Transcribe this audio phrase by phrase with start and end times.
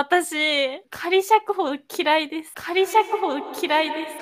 [0.00, 0.36] 私、
[0.90, 2.52] 仮釈放嫌いです。
[2.54, 4.14] 仮釈放嫌いです。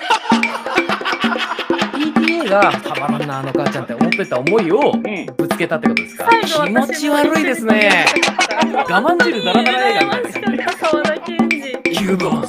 [1.95, 5.03] PTA がたまらんな、あの母ちゃんって思ってた思いをうん。
[5.37, 6.27] ぶつけたってことですか？
[6.43, 8.07] 気持ち悪いですね。
[8.89, 10.73] 我慢汁ダラダラ映画みたいな。
[10.73, 11.47] 沢田研二。
[11.47, 12.47] 9番、行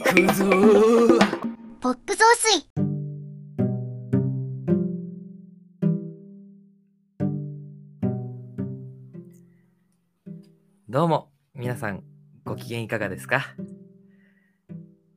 [0.00, 1.18] くぞー。
[1.78, 2.66] ポップ増水
[10.88, 12.02] どうも、皆さん、
[12.44, 13.54] ご機嫌いかがですか？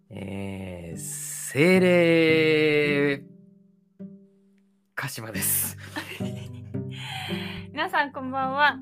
[0.10, 3.24] えー、精霊、
[4.96, 5.78] 鹿島です。
[7.72, 8.78] 皆さんこんばんは。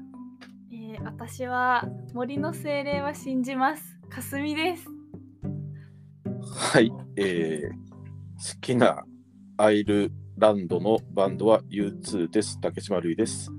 [0.72, 4.00] えー私は森の精霊は信じます。
[4.10, 4.88] かすみです。
[6.72, 6.92] はい。
[7.18, 9.04] えー、好きな
[9.58, 12.60] アイルランドのバンドは U2 です。
[12.62, 13.52] 竹島るいです。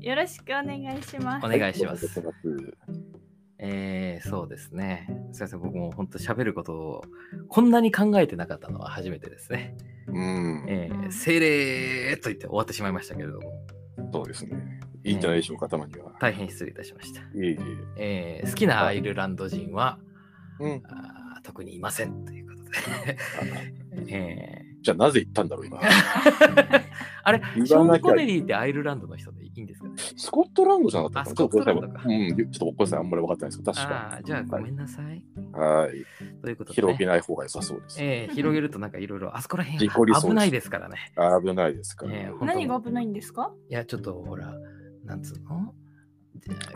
[0.00, 1.48] よろしくお願いしますお。
[1.48, 2.06] 願いします。
[3.66, 5.06] えー、そうですね。
[5.32, 7.04] すいません、僕も本当喋ることを
[7.48, 9.74] こんなに考えてなかったのは初めてですね。
[10.06, 10.64] うん。
[10.68, 13.52] えー、うん精霊と言って終わってしまいましたけれども、
[14.12, 14.80] そうですね。
[15.02, 16.12] いいんじゃないでしょうか、たまには。
[16.20, 17.20] 大変失礼いたしました。
[17.20, 17.58] いえい
[17.96, 19.98] えー好きなアイルランド人は、
[20.60, 20.64] え。
[20.64, 20.82] うん。
[20.86, 23.18] あー特にいませんということで。
[24.08, 25.78] えじゃあなぜ言ったんだろう、今。
[25.78, 25.82] ー
[27.26, 29.94] あれ、ショーン・コネリーってアイルランドの人でいいんですかね？
[29.96, 35.24] スコットランドじゃなかったあスコットランドかうん、ちょっとごめんなさい、あんまり分かってないですけど、確あかあ、じゃあごめんなさい。
[35.52, 35.90] はい。
[36.42, 37.98] ということで、広げね、ない方が良さそうです。
[38.02, 40.96] えー広げるとなんかいろいろ、あそこら辺危ないですからね。
[41.42, 42.12] 危ないですから。
[42.14, 43.52] えーほん何が危ないんですか？
[43.70, 44.54] いや、ちょっとほら、
[45.06, 45.74] なんつうの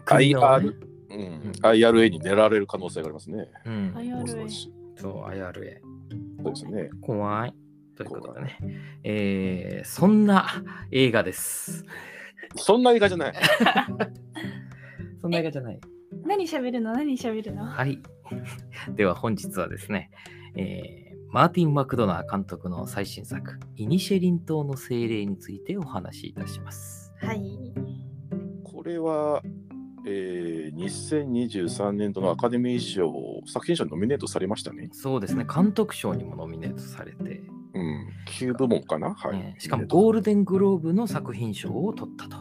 [0.06, 0.77] ？IR ね
[1.11, 3.48] うん、IRA に狙われる可能性がありますね。
[3.64, 4.48] うん、IRA
[4.97, 5.53] そう、IRA。
[6.42, 6.91] そうですね。
[7.01, 7.55] 怖い。
[7.99, 8.59] ということでね、
[9.03, 10.47] えーそんな
[10.93, 11.85] 映画です。
[12.57, 13.35] そんな映画じゃない。
[15.21, 15.81] そんな映画じゃない。
[16.25, 16.93] 何喋るの？
[16.93, 17.65] 何喋るの？
[17.65, 18.01] はい。
[18.95, 20.11] では本日はですね、
[20.55, 27.13] えーマーティン・マクドナー監督の最新作、イニシェリン島の精霊についてお話しいたします。
[27.20, 27.42] はい。
[28.64, 29.42] これは、
[30.07, 33.13] えー、2023年度のアカデミー賞
[33.47, 34.89] 作品賞にノミネートされましたね。
[34.92, 37.42] そうですね、監督賞にもノミネートされて、
[37.78, 39.14] うん、9部門かな？
[39.14, 39.39] はい。
[39.39, 42.36] えーしかもゴールデングローブの作品賞を取ったと。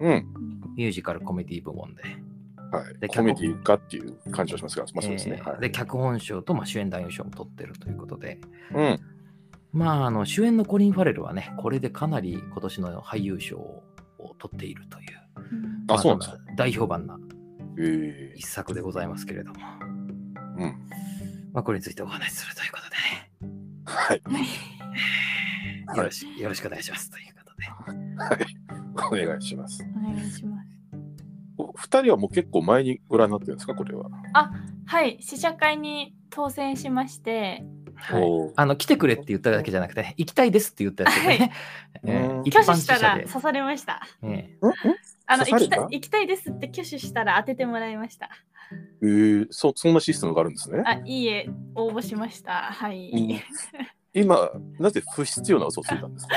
[0.00, 0.26] うん、
[0.76, 2.02] ミュージカルコメディ部門で。
[2.02, 3.08] はいで。
[3.08, 5.36] コメディかっていう感じがしますが、まあそうですね。
[5.36, 8.40] はい、えーで、脚本賞と、まあ、主演男優賞も取ってるということで、
[8.74, 9.00] うん、
[9.72, 13.84] まあ、あの主演のコリン・ファレルはね、これでかなり今年の俳優賞を
[14.38, 15.06] 取っているという、
[15.88, 16.38] あ、そうなんですか。
[16.38, 17.18] まあ大評判な
[17.78, 20.88] え一作でございますけれども、ー、うん。
[21.52, 23.31] まあ、これについてお話しするということでね、
[23.84, 24.22] はい。
[25.96, 27.66] よろしよろしくお願いしますということで。
[28.18, 29.24] はい。
[29.24, 29.84] お願いします。
[29.96, 30.68] お願いします。
[31.58, 34.08] お二人はもう結構前にご覧になってるんですか、これは。
[34.86, 35.18] はい。
[35.20, 41.52] 試写会に当選しまして、はいあの来てくれって言っただけじゃなくて、行きたいですって言ったやつでね、
[42.04, 44.02] えーうん一般挙手したら刺されました。
[44.22, 44.48] えんん
[45.26, 45.76] あの行きた？
[45.82, 48.30] 行きたいですって挙手したら当ててもらいました。
[49.02, 50.82] えー、そそんなシステムがあるんですね。
[50.86, 52.52] あ、いいえ、応募しました。
[52.52, 53.10] はい。
[53.12, 53.40] うん
[54.14, 56.36] 今、なぜ不必要な嘘をついたんですか？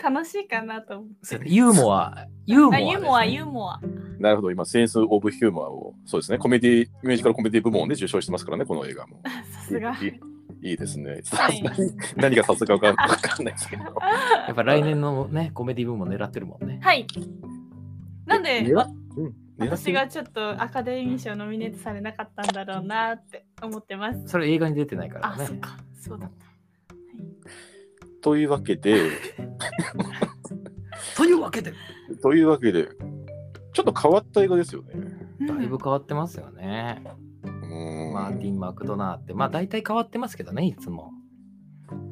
[0.10, 1.38] 楽しいかなと思って。
[1.50, 3.80] ユーモア、ユーモアあ、ですね、ユーモア、ユーモア。
[4.18, 9.20] なるほど、今、センス・オブ・ヒューマーを、そうですね、コメディ、ミュージカルコメディ部門で受賞してますからね、この映画も。
[9.50, 9.90] さすが。
[10.00, 11.20] いいいいですね。
[11.30, 11.76] はい何
[12.16, 13.82] 何がさすがか わかんないですけど。
[13.82, 13.90] や
[14.52, 16.80] っぱ来年のね、コメディ部門狙ってるもんね。
[16.82, 17.06] はい。
[18.24, 18.72] なんで、う
[19.26, 24.26] ん、私がちょっとアカデミー賞ノミネートされなかったんだろうなって思ってます。
[24.26, 25.56] それ映画に出てないからあ、ねそっ。
[25.58, 25.76] か。
[26.00, 26.46] そうだった。
[28.20, 29.10] というわけで、
[31.16, 31.72] というわけで、
[32.22, 32.88] というわけで、
[33.72, 34.94] ちょっと変わった映画ですよね。
[35.46, 37.02] だいぶ変わってますよね。
[37.44, 41.12] うーんマーティン・マクドナーって、まあ大体変わってますけどね、いつも。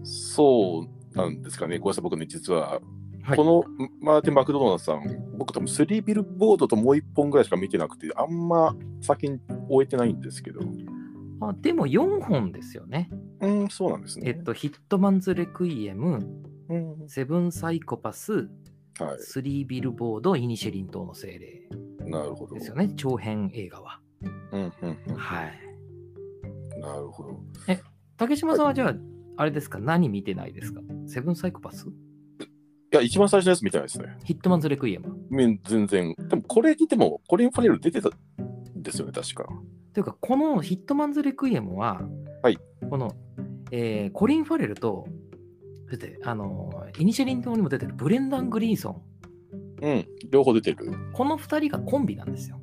[0.03, 2.81] そうなんですかね、ごめんなさい、僕ね、実は、
[3.23, 3.65] はいこの
[4.01, 9.39] マーティン・マクドナルドさん、僕多分スリービルボードともう一本ぐらいしか見てなくて、あんま先に
[9.69, 10.61] 終えてないんですけど、
[11.41, 13.11] あでも4本ですよね。
[13.41, 14.29] うん、そうなんですね。
[14.29, 16.19] えっと、ヒットマンズ・レクイエム、
[16.69, 18.51] うん、セブン・サイコパス、
[18.99, 21.69] はスリービルボード、イニシェリン島の精霊
[22.07, 22.55] い、なるほど。
[22.55, 24.01] ですよね、長編映画は。
[24.53, 25.53] うんうんうん、はい。
[26.81, 27.41] なるほど。
[28.17, 28.95] 竹島さんはじゃあ、
[29.37, 30.81] あれですか、何見てないですか？
[31.07, 31.87] セブン・サイコパス？
[31.87, 31.91] い
[32.97, 34.17] や、一番最初のやつ見てないですね。
[34.25, 36.15] ヒットマンズ・レクイエムうん全然。
[36.29, 38.13] でも、これにでも、コリン・ファレル出てたん
[38.83, 39.47] ですよね、確か。
[39.93, 42.03] というか、このヒットマンズ・レクイエムは、
[42.43, 42.59] はい
[42.89, 43.15] この、
[43.71, 45.07] えーコリン・ファレルと、
[46.25, 49.03] あの、イニシェリン島にも出てるブレンダン・グリーソン、
[49.83, 50.79] うん、両方出てる。
[51.13, 52.61] この2人がコンビなんですよ。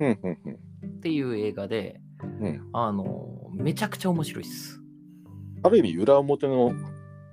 [0.00, 0.54] うんうんうん。
[0.54, 2.00] っていう映画で、
[2.40, 4.80] うんあの、めちゃくちゃ面白いっす。
[5.62, 6.72] ある意味、裏表の、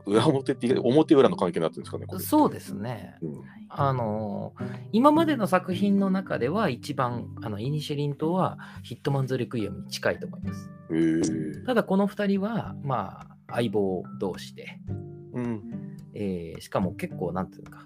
[0.07, 2.05] 裏表って表裏の関係になってるんですかね。
[2.19, 3.15] そうですね。
[3.21, 3.41] うん。
[3.69, 4.53] あの
[4.91, 10.69] 今までの作品の中では一番あのイニシェリン島はヒットマンズ・レクイエムに近いと思います。
[11.65, 14.79] ただこの2人はまあ相棒同士で、
[15.33, 15.61] うん。
[16.13, 17.85] えーしかも結構なんていうか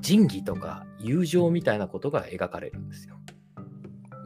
[0.00, 3.16] 仁義とか友情みたいなことが描かれるんですよ。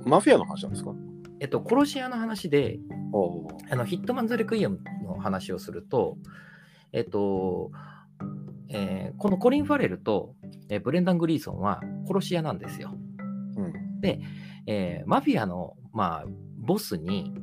[0.05, 0.93] マフィアの話なんですか？
[1.41, 2.79] えっと殺し屋の話で
[3.71, 6.19] ああのヒットマンズ・レクイエムの話をすると
[6.93, 7.71] えっと
[8.69, 10.35] えーこのコリン・ファレルと、
[10.69, 12.97] えーブレンダン・グリーソンは殺し屋なんですよ。
[13.57, 13.73] うん。
[14.67, 16.25] えーマフィアの、まあ、
[16.57, 17.35] ボスに、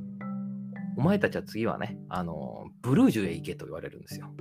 [0.97, 4.33] お前たちは次はね、あの、ブルージュへ行けと言われるんですよ。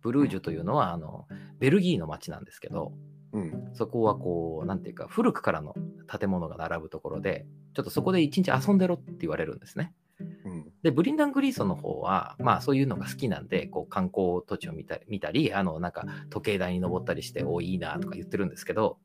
[0.00, 1.26] ブルージュというのは、あの、
[1.58, 2.92] ベルギーの町なんですけど、
[3.32, 3.70] うん。
[3.74, 5.74] そこはこう、なんていうか、古くからの
[6.06, 9.92] 建物が並ぶところで、ちょっとそこで一日遊んでろって言われるんですね。
[10.20, 10.72] うん。
[10.82, 18.98] で、ブリンダン・グリーソンの方は、まあそういうのが好きなんで、こう観光土地を見たり、見たり、あの、なんか時計台に登ったりして、おいいなとか言ってるんですけど、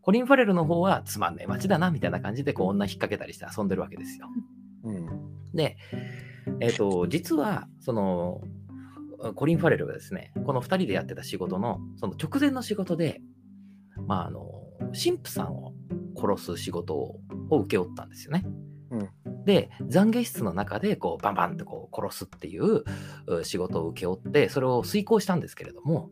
[0.00, 4.28] コリン・ファレルの方はつまんねえ街だなみたいな感じで、こう女引っ掛けたりして遊んでるわけですよ。
[4.84, 5.54] うん。
[5.54, 5.76] で、
[6.60, 8.40] えっ、と、実は、その、
[9.36, 13.20] コリン・ファレルがですね、この2人でやってた仕事の、その直前の仕事で、
[14.08, 14.50] まあ、あの、
[14.92, 15.72] 神父さんを
[16.16, 17.20] 殺す仕事を
[17.50, 18.44] を請け負ったんですよね。
[19.44, 22.84] で、懺悔室の中で、こう、バンバンってこう殺すっていう
[23.26, 26.10] う仕事を請け負って、それを遂行したんですけれども、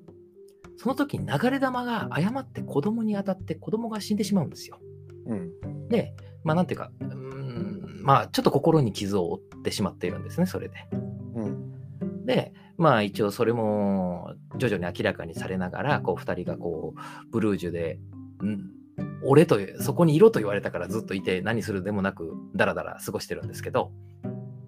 [0.77, 4.81] その時に流れ弾が誤って子供に当たって子供が死んでしまうんですよ。
[5.27, 5.89] うん。
[5.89, 10.75] で、まあなんていうか、うーん、まあちょっと心に傷を負ってしまっているんですね、それで。
[11.35, 12.25] うん。
[12.25, 17.99] で、まあ一応それも徐々に明らかにされながら、こう二人がこう、ブルージュで、
[18.43, 18.80] ん
[19.25, 23.93] 俺という、そこにいろと言われたからずっといて何するでもなく、だらだら過ごしてるんですけど、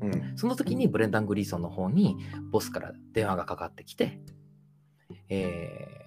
[0.00, 0.32] うん。
[0.36, 2.16] その時にブレンダン・グリーソンの方に
[2.50, 4.20] ボスから電話がかかってきて、
[5.28, 6.02] えー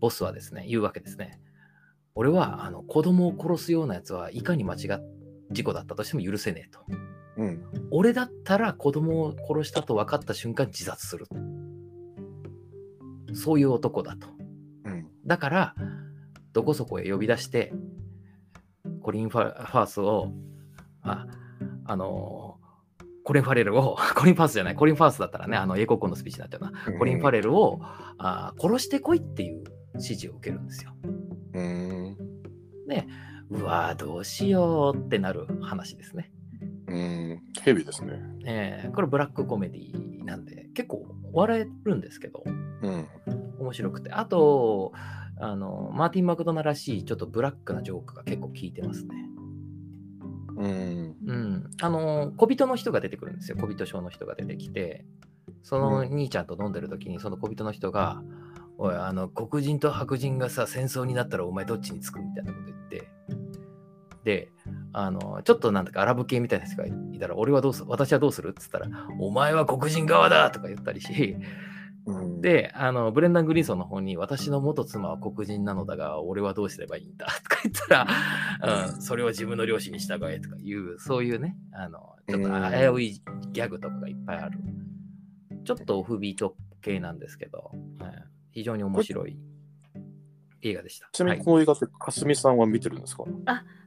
[0.00, 1.40] ボスはですね、言うわけですね。
[2.16, 5.00] 俺はあの子供を殺すようなやつはいかに間違っ
[5.52, 6.80] 事故だったとしても許せねえと。
[7.36, 7.62] うん。
[7.90, 11.26] 俺だったら子供を殺したと分かった瞬間自殺する。
[13.34, 14.28] そういう男だと。
[14.84, 15.06] うん。
[15.24, 15.74] だから、
[16.52, 17.72] どこそこへ呼び出して、
[19.00, 20.32] コリン・ファースを、
[21.02, 21.26] あ、
[21.84, 22.62] あのー
[23.24, 27.78] コリン・ファレルを、 コリン・ファースじゃない、コリン・ファースだったらね、あの英国語のスピーチになったような、コリン・ファレルを
[28.18, 29.62] あ殺してこいっていう
[29.94, 30.92] 指示を受けるんですよ。
[31.54, 32.16] うん。
[33.52, 36.32] うわーどうしようってなる話ですね。
[36.88, 37.42] うん。
[37.62, 38.20] ヘビーですね。
[38.46, 43.06] えーこれブラックコメディなんで、結構笑えるんですけど、うん。
[43.58, 44.10] 面白くて。
[44.10, 44.92] あと、
[45.38, 49.14] あの、マーティン・マクドナらしいちょっとブラックなジョークが結構効いてますね。
[50.56, 51.16] うん。
[51.26, 51.70] うん。
[51.80, 53.56] あの、小人の人が出てくるんですよ。
[53.56, 55.04] 小人症の人が出てきて、
[55.62, 58.22] そのう兄ちゃんと飲んでる時に、その小人の人が、
[58.78, 63.08] おい、あの、黒人と白人がさ、戦争になったらお前どっちにつくみたいなこと言って、
[64.24, 64.52] で、
[64.92, 68.50] あの、ちょっとなんだかアラブ系みたいな人がいたら、俺はどうする私はどうする？
[68.50, 71.42] って言ったら、お前は黒人側だとか言ったりし、うん、
[72.40, 78.06] で、あの、ブレンダン・グリーソンの方に、私の元妻は黒人なのだが、俺はどうすればいいんだとか言った
[78.66, 82.70] ら、うん、 それは自分の両親に従えとかいう、そういうね、あの、ちょっとうん。
[82.70, 84.58] 危ういギャグとかがいっぱいある。
[85.64, 87.82] ちょっとオフビート系なんですけど、うん
[88.52, 89.38] 非常に面白い
[90.60, 91.08] 映画でした。
[91.12, 91.44] ちなみにはい。
[91.44, 93.24] この映画って、かすみさんは見てるんですか、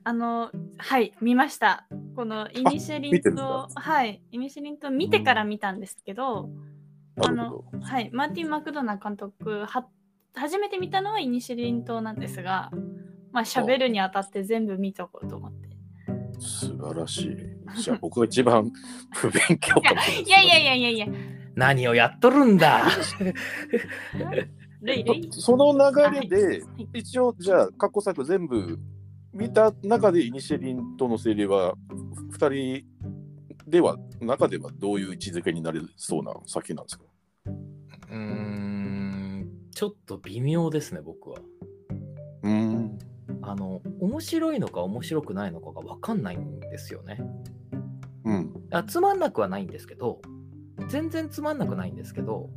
[0.04, 1.88] あの、はい、見ました。
[2.16, 6.75] このイニシェリンと、はい、イニシェリンと見てから見たんですけど、なる
[7.16, 7.66] ほど。
[7.82, 9.88] はい、マーティン・マクドナ監督は、
[10.34, 12.72] 初めて見たのはイニシェリン島なんですが、
[13.32, 15.70] まあ、喋るにあたって全部見とこうと思って。
[16.40, 17.38] 素晴らしい。
[17.82, 18.72] じゃあ僕が一番
[19.14, 21.08] 不勉強かもしれないいやいやいやいやいや、
[21.56, 22.84] 何をやっとるんだ。
[25.32, 28.78] その流れで、はい一応じゃあ過去作全部
[29.34, 31.74] 見た中でイニシェリンとの精霊は
[32.32, 32.86] 2人
[33.68, 37.06] では中ではどういう位置づけになれそうな作品なんですか？
[38.10, 41.40] うーん、ちょっと微妙ですね、僕は。
[42.44, 43.00] うーん。
[43.42, 47.20] あの、面白いのか面白くないのかが分かんないんですよね。
[48.24, 48.54] うん。
[48.72, 50.22] あつまんなくはないんですけど、
[50.90, 52.50] 全然つまんなくないんですけど、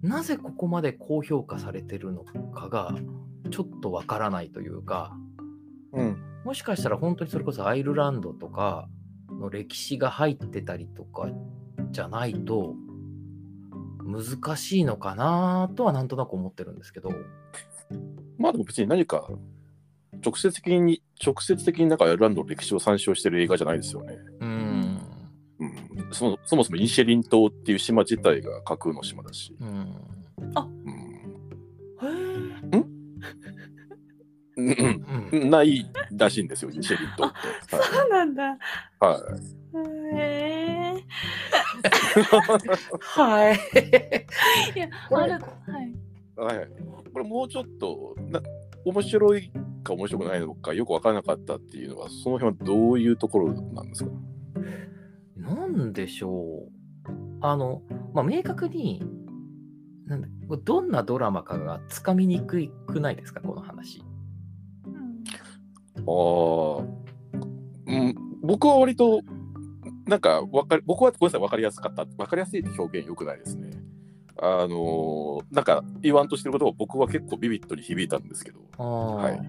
[0.00, 2.94] なぜここまで高評価されてるのかが
[3.50, 5.16] ちょっとわからないというか、
[5.92, 6.16] うん。
[6.44, 8.88] もしかしたら本当にそれこそアイルランドとか
[9.42, 11.28] の歴史が入ってたりとか
[11.90, 12.74] じゃないと
[14.04, 17.10] 難しいのかなとはなんとなく思ってるんですけど、
[18.38, 19.28] まあでも別に何か
[20.24, 24.16] 直接的に、直接的になんかアイルランドの歴史を参照してる映画じゃないですよね。
[24.40, 25.00] うん。
[25.60, 29.56] うん、そのそもそもインシェリン島っていう島自体が架空の島だし。
[29.60, 29.68] うん。
[30.81, 30.81] う
[35.48, 37.76] ないらしいんですよ、シェリン島って。
[37.76, 38.58] はいそうなんだ。
[39.00, 39.20] はい
[39.74, 41.04] へえ。
[43.00, 43.54] はい。
[44.76, 45.44] いや、これある。
[45.44, 45.48] は
[45.82, 45.94] い。
[46.36, 46.68] はいはい、
[47.12, 48.40] これもうちょっとな
[48.84, 49.50] 面白い
[49.82, 54.10] か面白くないのかよく分からなかったっていうのはその辺はどういうところなんですか？
[55.36, 56.72] なんでしょう。
[57.40, 57.82] あの、
[58.14, 59.02] まあ、明確に、
[60.06, 60.24] なん
[60.64, 64.04] どんなドラマかがつかみにくくないですか、この話。
[66.06, 66.14] うん。
[66.14, 67.42] ああ、
[67.86, 69.22] うん、僕は割と
[70.06, 72.04] なんかわかり僕はごめんなさい分かりやすかった。
[72.04, 73.70] 分かりやすいって表現よくないですね。
[74.40, 78.60] あのーなんか言わんとしてることは僕は結構ビビッドに響いたんですけど。
[78.82, 79.40] はい。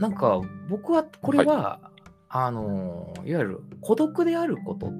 [0.00, 1.90] なんか僕はこれは、
[2.28, 4.92] あのいわゆる孤独であること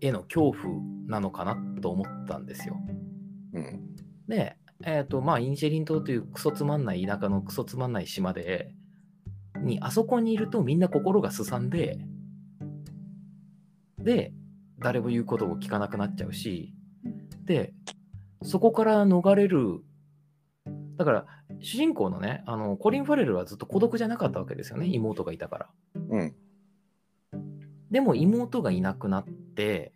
[0.00, 2.76] への恐怖なのかなと思ったんですよ。
[3.52, 3.80] うん。
[4.26, 8.74] で、えっ、とまあインシェリン島というクソつまんない田舎のクソつまんない島で
[9.62, 11.98] にあそこにいるとみんな心がすさんで
[13.98, 14.32] で
[14.78, 16.74] 誰も言うことを聞かなくなっちゃうし
[17.44, 17.74] で
[18.42, 19.80] そこから逃れる
[20.96, 21.26] だから
[21.60, 25.68] 主人公のねあのコリン・ファレルはずっと孤独じゃなかったわけですよね妹がいたから。
[26.10, 26.34] うん。
[27.90, 29.92] でも妹がいなくなって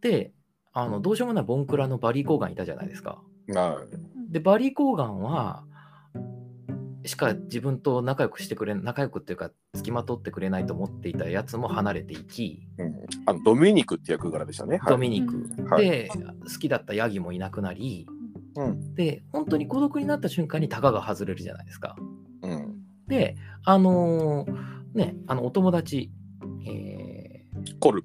[0.00, 0.32] で
[0.72, 3.82] あのどうしようもないボンクラのバリー・コーガンいたじゃないですかは
[4.30, 5.64] でバリー・コーガンは
[7.04, 12.94] しか自分と仲良くしてくれ仲良くっていうか付きまとってくれないと思っていたやつも離れていき、いうん、
[13.26, 14.76] あのドミニクって役柄でしたね。
[14.78, 14.90] はい。
[14.90, 15.84] ドミニク、はい。
[15.84, 18.06] で好きだったヤギもいなくなり
[18.56, 18.94] うん。
[18.94, 21.96] で本当に孤独になった瞬間にタガが外れるじゃないですか。
[22.42, 22.74] うん。
[23.06, 26.10] であのーねあのお友達
[26.66, 27.44] え
[27.78, 28.04] コルー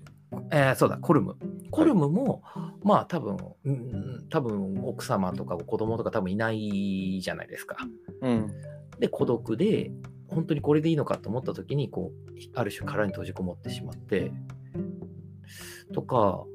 [0.52, 1.36] えーそうだコルム
[1.72, 2.43] コルムも、
[2.84, 7.77] まあ多分、うん、多分奥様とか子供とか多分いないじゃないですか。
[8.22, 8.51] うん
[9.00, 9.91] で、孤独で、
[10.27, 14.31] 本当にこれでいいのかと思った時に、こう、ある種殻に閉じこもってしまって、
[15.93, 16.45] とか、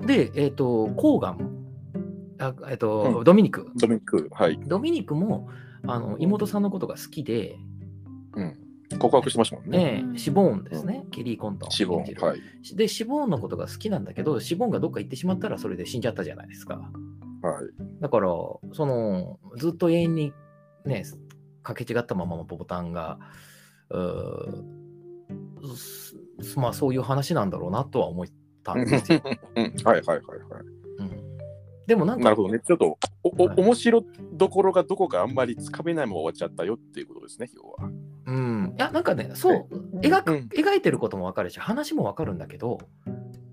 [0.00, 1.66] で、えっ、と、コーガン、
[2.38, 3.70] あえっ、と、うんドミニク。
[3.76, 5.48] ドミニク、はい、ドミニクも、
[5.86, 7.58] あの、妹さんのことが好きで、
[8.34, 8.58] うん。
[8.98, 10.02] 告白してましたもんね。
[10.02, 11.70] ね、シボーンですね、ケリー・コントン。
[11.70, 12.00] 死亡。
[12.00, 12.40] 演じるはい。
[12.74, 16.76] で、シボーンのことが好きなんだけど、シボーンがどっか行ってしまったらそれで死んじゃったじゃないですか。
[16.76, 18.00] はい。
[18.00, 18.28] だから、
[18.72, 20.32] その、ずっと永遠に
[20.84, 21.04] ね、
[21.62, 23.18] かけ違ったままのボタンが、
[26.56, 28.26] まあそういう話なんだろうなとは思っ
[28.64, 29.22] たんですよ。
[29.56, 30.22] うん、はいはいはいはい。
[30.98, 31.29] うん、
[31.90, 32.60] でもなんか、なるほどね。
[32.60, 34.04] ちょっと、お、お、はい面白
[34.34, 37.90] どころがどこかあんまりつかめないまま終わっちゃったよっていうことですね、要は。
[38.26, 39.66] うん、いや、なんかね、そう、
[39.98, 42.78] 描く、うん描いてることもわかるし、話もわかるんだけど、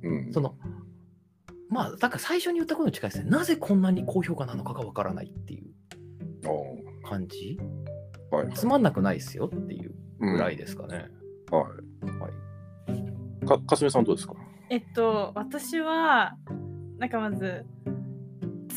[0.03, 0.32] うん。
[0.32, 0.56] その、
[1.70, 3.29] まあ、だから最初に言ったことに近いですね。
[3.32, 5.74] なぜこんなに高評価なのかがわからないっていう
[7.10, 7.60] 感じ？
[8.29, 8.53] はい。
[8.53, 11.08] つまんなくないですよっていううんぐらいですかね。
[11.50, 11.63] はい。
[12.22, 12.29] は
[13.41, 13.48] い。
[13.48, 14.36] か、かすみさんどうですか？
[14.70, 16.38] えっと、私は、
[17.00, 17.65] なんかまず、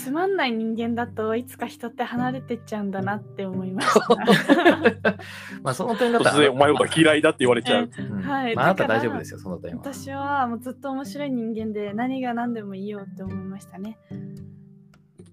[0.00, 4.00] つまんない人間だといつか人って離れてっちゃうんだなって思いました。
[5.62, 7.90] まあその点だったら突然お前のことが嫌いだって言われちゃう。
[7.98, 9.82] うんはいまあ、あなただから大丈夫ですよ、その点は。
[9.84, 13.98] 私はもうずっと面白い人間で何が何でもいいよって思いましたね。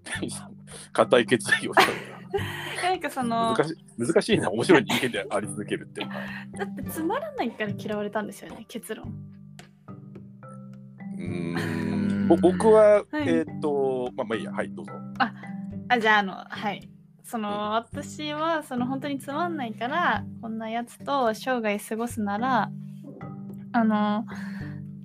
[0.91, 6.01] 固い決意をしたんなんかそのだ難しい難しいな、面白い人間であり続けるって。
[6.01, 9.36] だってつまらないから嫌われたんですよね結論。
[11.17, 12.27] うーん。
[12.27, 14.91] ぼ僕は、えーっと、まあまあいいや、はい、どうぞ。
[15.89, 16.89] あじゃああのはい。
[17.23, 22.71] その私はその本当につまんないからこんなやつと生涯過ごすなら
[23.73, 24.25] あの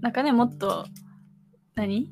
[0.00, 0.86] なんかねもっと
[1.74, 2.10] 何？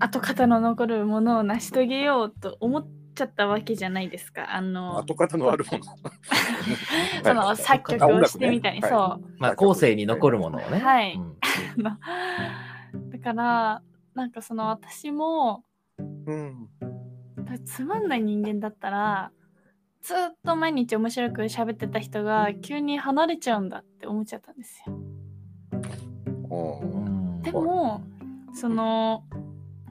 [0.00, 4.54] 後方の残るものを成し遂げようと思っちゃったわけじゃないですか。
[4.54, 5.84] あの後方のあるもの。
[7.24, 8.96] その作曲をしてみたり、あ音楽ね。
[8.96, 9.34] はそう。
[9.38, 10.78] まあ、後世に残るものをね。
[10.78, 11.14] はい。
[11.14, 11.36] うん
[11.78, 11.82] あ
[13.00, 13.82] のだから
[14.14, 15.64] なんかその私も
[15.98, 16.02] う
[16.34, 16.68] ん。
[17.64, 19.30] つまんない人間だったら
[20.02, 24.94] ずっと毎日面白く喋ってた人が急に離れちゃうんだって思っちゃったんですよ。
[27.42, 28.02] でも
[28.52, 29.24] その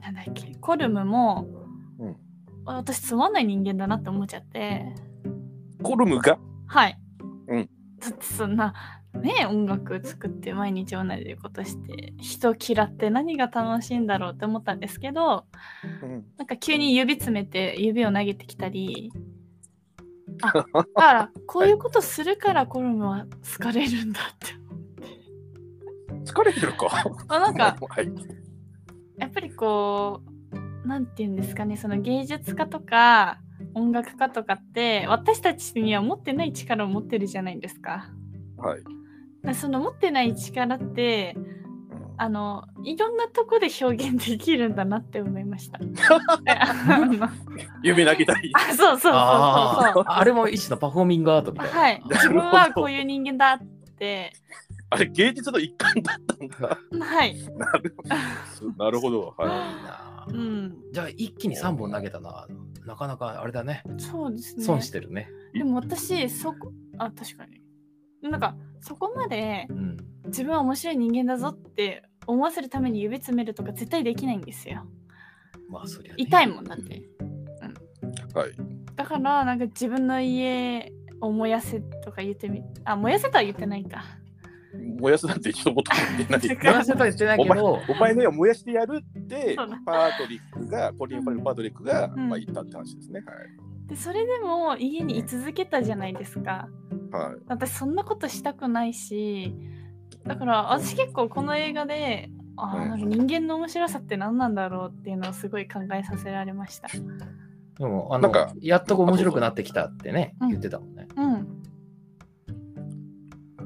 [0.00, 1.46] なんだっけコルムも、
[1.98, 2.16] うん
[2.64, 4.92] 私つまんない人間だなって思っちゃって
[5.82, 6.38] コルムが？
[6.66, 6.98] はい。
[7.48, 8.74] うんだってそんな
[9.16, 15.46] ね音楽作って毎日同じことして人嫌って何が楽しいんだろうって思ったんですけど
[16.02, 19.12] うんなんか急に指詰めて指を投げてきたり
[20.38, 24.54] だからこういうことするからコルムは好かれるんだって。
[26.24, 26.88] 疲れてるか？
[27.28, 28.10] あなんかはい。
[29.16, 30.20] やっぱりこ
[30.84, 33.38] うなんて言うんですかねその芸術家とか
[33.74, 38.10] 音楽家とかって私たちには持ってない力を持ってるじゃないですか。
[38.58, 38.80] はい。
[39.54, 41.56] その持ってない力ってうん
[42.18, 45.78] あのいろんなとこで表現できるんだなって思いました。
[47.82, 48.50] 夢投げたり。
[48.56, 50.04] あそうそうそうそう。
[50.06, 51.78] あれも一種のパフォーミングアートみたいな。
[51.78, 53.66] はい、 自分はこういう人間だっ
[53.98, 54.32] て、
[54.88, 56.78] あれ、芸術の一環だったんだ。
[57.04, 57.96] はい、なる
[58.78, 59.34] なるほど。
[59.38, 62.46] いいはなうん、じゃあ一気に3本投げたな。
[62.86, 63.82] なかなかあれだね。
[63.98, 64.64] そうですね。
[64.64, 65.28] 損してるね。
[65.52, 67.60] でも私そこあ確かに
[68.22, 69.96] なんかそこまでうん。
[70.26, 74.86] 自分は面白い人間だぞって思わせるために指詰めるとか絶対できないんですよ。
[75.68, 76.16] まあそりゃ、ね。
[76.18, 76.94] 痛いもんだって。
[76.96, 77.02] い。
[78.34, 78.52] はい。
[78.94, 84.04] だからなんか自分の家を燃やせとか言ってみあ燃やせとは言ってないか。
[84.98, 85.82] 燃やすなんて一言も
[86.18, 86.58] 言ってない。
[86.58, 93.20] 燃やせとは言ってないけど、お前の絵を燃やしてやるってパートリックがコリン・ファレル・パートリックが、うんまあ、言ったって話ですね。
[93.20, 93.65] はい。
[93.86, 96.68] でそれでも家に居続けたじゃないですか。
[97.12, 97.42] はい。
[97.46, 99.54] 私そんなことしたくないし
[100.24, 106.88] だから私結構この映画であーうんなんか人間の面白さって何なんだろうっていうのをすごい考えさせられました。
[107.78, 111.06] でもあのなんかやっとこう面白くなってきたってね、うん言ってたもんね。
[111.16, 111.62] うん。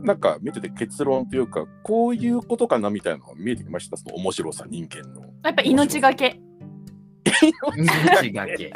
[0.02, 5.22] なんか見てて結論というか、こういうことかなみたいなのが見えてきました、その面白さ、人間の。
[5.44, 6.40] やっぱ命がけ。
[7.76, 8.72] 命がけ。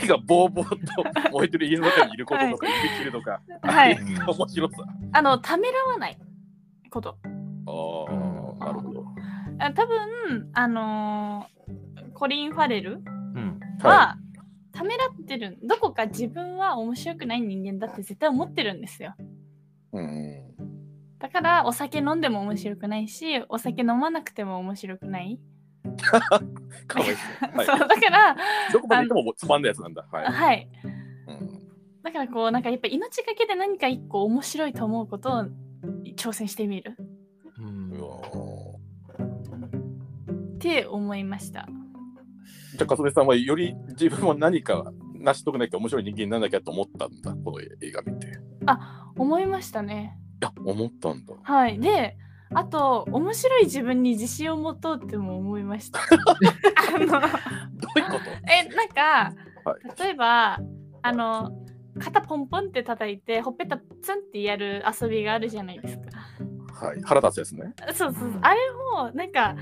[0.00, 0.68] 火がボーボー
[1.22, 4.76] と燃えてる家の中にいることとか、指切るとか、はい面白さ。
[5.12, 6.18] あのためらわない
[6.90, 7.16] こと。
[7.24, 9.04] あうんあ、なるほど。
[9.58, 13.02] あ多分あのーコリン・ファレル
[13.34, 13.60] うん。
[13.80, 14.18] は、は
[14.72, 19.14] ためらってるどこか自分は面白くない人間だって絶対思ってるんですよ。
[19.94, 19.96] い。
[19.96, 20.46] うん。
[21.18, 25.38] だからお酒飲んでも面白くないしお酒飲まなくても面白くない。
[26.86, 27.56] かわいそう。
[27.56, 28.36] はいそうだから
[28.72, 30.06] どこまで行ってもつまんないやつなんだ。
[30.10, 30.24] はい。
[30.24, 30.68] はい
[31.28, 31.56] うん
[32.02, 35.44] だからこうなんかやっぱ命がけで何か一個面白いと思うことを
[36.16, 36.96] 挑戦してみる
[40.54, 41.68] って思いました。
[42.76, 48.26] じゃあ、かすめさんはより自分は何か成し遂げなきゃ面白い人間にならなきゃと思ったんだ、この映画見て。
[48.26, 48.30] い
[49.16, 50.18] 思いましたね。
[50.40, 51.34] や、思ったんだ。
[51.42, 51.78] はい。
[51.78, 52.16] で、
[52.58, 56.00] あと、面白い自分に自信を持とうっても思いました。
[56.94, 57.30] あのどういうこと？
[58.50, 60.58] え、なんか、は例えば、
[61.02, 61.52] あの、
[61.98, 66.86] 肩ポンポンって叩いて、ほっぺたツンってやる遊びがあるじゃないですか。
[66.86, 67.02] はい。
[67.02, 67.74] 腹立つやつね。
[67.92, 68.38] そうそう。
[68.40, 68.60] あれ
[68.94, 69.54] も、なんか、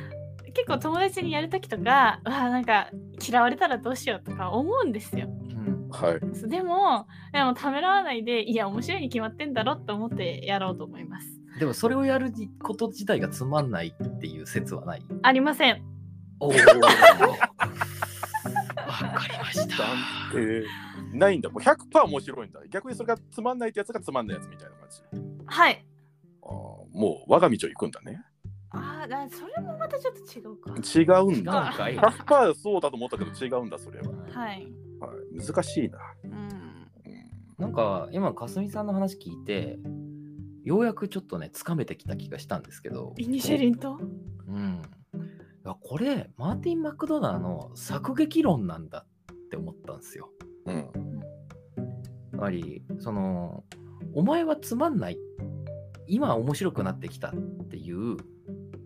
[0.53, 2.91] 結構友達にやるときとか、うわ、なんか、
[3.29, 5.27] 嫌われたらどうしようとか思うんですよ。
[5.29, 6.49] うんはい。
[6.49, 11.34] でも、でもためらわないで、いや、面白いに決まってんだろって思ってやろうと思います。
[11.59, 15.03] でもそれをやること自体がつまんないっていう説はない？
[15.23, 15.83] ありません。
[16.41, 16.49] おお。
[16.49, 16.65] わか
[19.29, 19.77] りました。
[19.79, 19.97] 断
[20.33, 20.65] 定
[21.13, 21.49] ないんだ。
[21.51, 22.61] もう100%面白いんだ。
[22.71, 25.01] 逆にそれがつまんないってやつがつまんないやつみたいな感じ。
[25.47, 25.87] はい。
[26.43, 28.21] あーもう我が道を行くんだね。
[28.71, 30.75] ああ、だそれもまたちょっと違うか。
[30.75, 31.73] 違うんだ。
[31.77, 31.97] かい。
[31.97, 34.11] 100%そうだと思ったけど違うんだ、それは。
[34.33, 34.67] はい。
[34.99, 35.09] は
[35.41, 35.99] い、難しいな。
[36.25, 36.33] うん。
[36.33, 36.65] うん
[37.57, 39.79] なんか今かすみさんの話聞いて
[40.65, 43.99] ようやくちょっとねつかめてきた気がしたんですけど、イニシェリンと？
[44.49, 44.83] うん、
[45.15, 45.19] い
[45.65, 50.31] やこれマーティン・マクドナーの作劇論なんだって思ったんですよ。
[50.67, 50.91] うん。
[52.33, 53.65] やはりその
[54.15, 55.19] お前はつまんない
[56.07, 57.33] 今面白くなってきたっ
[57.69, 58.17] ていう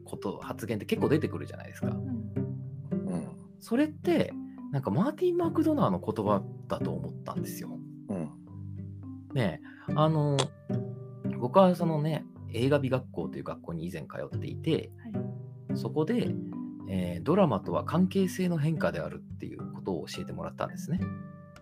[0.04, 1.88] こと発言って結構出てくるじゃないですか。
[1.88, 3.28] うん。
[3.60, 4.32] それって
[4.72, 7.78] なんかマーティン・マクドナーの言葉だと思ったんですよ。
[8.08, 8.30] うん。
[9.34, 10.36] ねえあの
[11.38, 14.90] 僕はそのね映画美学校という学校に以前通っていて
[15.74, 16.34] そこで、
[16.88, 21.00] えードラマとは関係性の変化であるっていうことを教えてもらったんですね。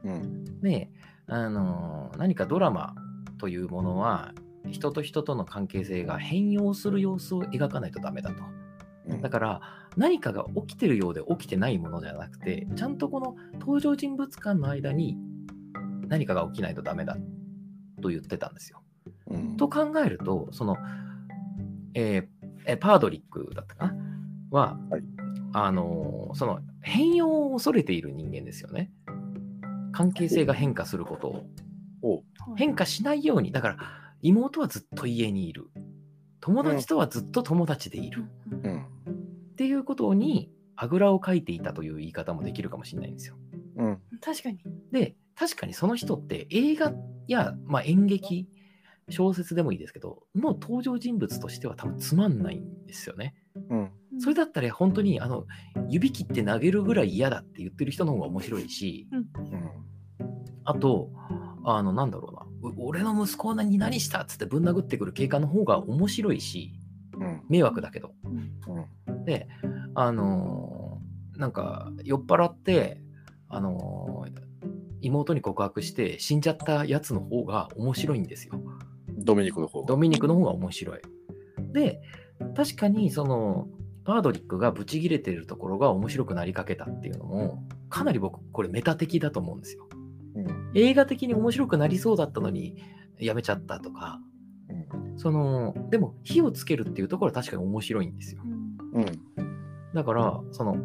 [0.05, 0.61] うん。
[0.61, 0.91] で、
[1.27, 2.95] あの何かドラマ
[3.39, 4.33] というものは
[4.71, 8.43] 人と人との関係性が変容する様子を描かないとダメだと。
[9.09, 9.61] うんだから
[9.97, 15.17] 何かが起きてるようで起きてないものじゃなくてちゃんとこの登場人物間の間に
[16.09, 17.17] 何かが起きないとダメだ
[18.03, 18.83] と言ってたんですよ。
[19.29, 19.57] うん。
[19.57, 20.77] と考えるとその、
[21.95, 22.27] えー
[22.67, 23.97] えーパードリックだったかな？
[24.51, 25.03] は、はい
[25.53, 28.91] あのーその変容を恐れている人間ですよね。
[29.93, 31.45] 関係性が変化すること
[32.03, 32.23] を
[32.57, 33.79] 変化しないようにだから
[34.21, 35.71] 妹はずっと家にいる
[36.41, 38.27] 友達とはずっと友達でいる、
[38.63, 38.83] うん。
[38.83, 43.37] っていうことにあぐらをかいていたという言い方もできるかもしれないんですよ。
[43.77, 43.99] うん。
[44.21, 44.59] 確かに。
[44.93, 46.93] で確かにその人って映画
[47.27, 48.49] や、まあ、演劇
[49.09, 53.35] 小説でもいいですけどの登場人物としては多分つまんないんですよね。
[53.71, 53.91] うん。
[54.19, 55.47] それだったら本当にあの
[55.89, 59.25] 指切って投げるぐらい嫌だって言ってる人の方が面白いしうん。
[60.65, 61.11] あと
[61.65, 66.73] あのなんだろうなう俺の息子に何したっつってぶん殴ってくる警官の方が面白いし
[67.15, 67.43] うん。
[67.49, 68.13] 迷惑だけど
[69.07, 69.25] うん。
[69.25, 69.49] で
[69.95, 73.03] あのーなんか酔っ払って
[73.49, 74.47] あのー
[75.03, 78.61] 妹に告白して死んじゃったやつの方が面白いんですよ。
[79.17, 79.87] ドミニクの方が。
[79.87, 81.01] ドミニクの方が面白い。
[81.73, 82.01] で、
[82.55, 83.69] 確かにその
[84.05, 89.89] パードリックがブチギレてるところが面白くなりかけたっていうのも、かなり僕、これメタ的だと思うんですよ。
[90.37, 90.71] うん。
[90.75, 92.77] 映画的に面白くなりそうだったのに
[93.19, 94.21] やめちゃったとか、
[94.69, 95.19] うん。
[95.19, 98.43] その、でも火をつけるっていうところは確かに面白いんですよ。
[98.45, 99.93] うんうん。
[99.95, 100.77] だから、その、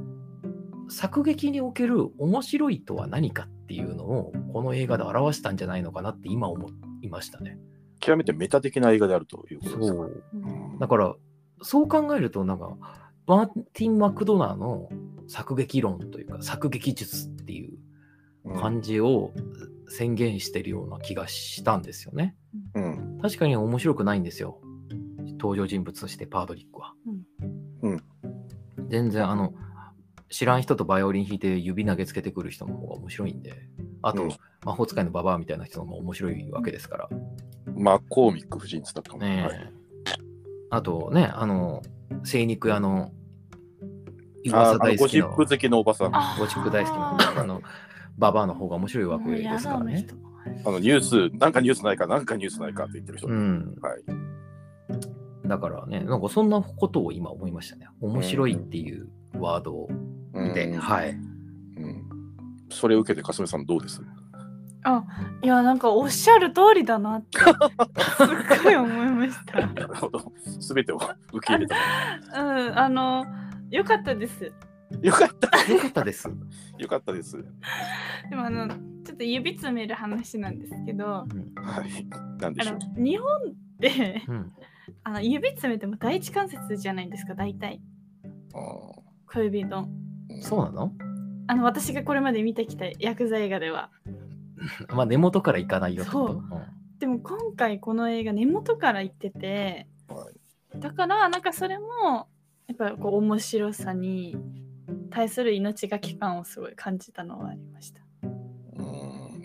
[0.90, 6.70] 作劇における面白いとは何かっていうのを、この映画で表したんじゃないのかなって今思
[7.02, 7.58] いましたね。
[8.02, 10.04] 極めてメタ的な映画であるということですか？
[10.04, 10.24] う。
[10.34, 10.38] う
[10.76, 11.16] んだから、
[11.62, 12.76] そう考えると、なんか、
[13.28, 14.90] バーティン・マクドナーの
[15.28, 17.78] 作劇論というか、作劇術っていう
[18.60, 19.32] 感じを
[19.88, 22.36] 宣言してるような気がしたんですよね。
[22.74, 23.20] うん。
[23.22, 24.60] 確かに面白くないんですよ。
[25.40, 26.94] 登場人物としてパードリックは。
[27.84, 28.04] うん
[28.90, 29.54] 全然、あの、
[30.30, 33.54] 知らん人とバイオリン弾いて指投げつけてくる人の方が面白いんで、
[34.02, 34.30] あと、うん
[34.64, 37.10] 魔法使いのババアみたいな人の方が面白いわけですから。
[37.82, 39.24] マコーミック夫人だったかも。
[39.24, 39.74] ねえはい
[40.74, 41.82] あとね、あの、
[42.24, 43.12] 精肉屋の
[44.54, 46.12] あ噂大好きのップ好きのおばさん。
[46.12, 47.62] ゴシップ大好きあなあの
[48.18, 50.08] ババアの方が面白いわけですからね。
[50.08, 50.16] だ
[50.70, 53.28] あのニュース、なんかニュースないか、なんかニュースないかって言ってる人。
[53.28, 55.48] うん、はい。
[55.48, 57.88] だからね、なんかそんなことを今思いましたね。
[58.00, 59.90] 面白いっていうワードを
[60.34, 61.10] 見て、うんはい。
[61.10, 62.10] うん。
[62.70, 64.02] それを受けて、かすめさんどうです？
[65.44, 69.60] いや、なんかおっしゃる通りだなって、すっごい思いました。
[69.68, 70.32] なるほど。
[70.60, 70.98] すべてを
[71.34, 71.76] 受け入れた。
[72.42, 73.26] うん、あの、
[73.70, 74.52] よかったです。
[75.02, 75.72] よかった。
[75.72, 76.30] よかったです。
[76.78, 77.38] よかったです。
[78.30, 82.08] でもあの、ちょっと指詰める話なんですけど、うんはい。
[82.40, 83.04] なんでしょあのう。
[83.04, 84.52] 日本ってうん
[85.04, 87.82] あの指詰めても第一関節じゃないですか、大体。
[88.54, 89.88] あ小指の。
[90.30, 90.94] ーそうなの？
[91.48, 93.90] あの、私がこれまで見てきた薬剤映画では。
[94.94, 96.44] まあ根元からいかないよってこと
[97.00, 100.30] でも今回この映画根元から言ってて、は
[100.76, 100.80] い。
[100.80, 102.28] だからなんかそれも
[102.68, 104.38] やっぱこう面白さに
[105.10, 108.02] 対する命がけ感をすごい感じたのはありました。
[108.22, 109.42] うん。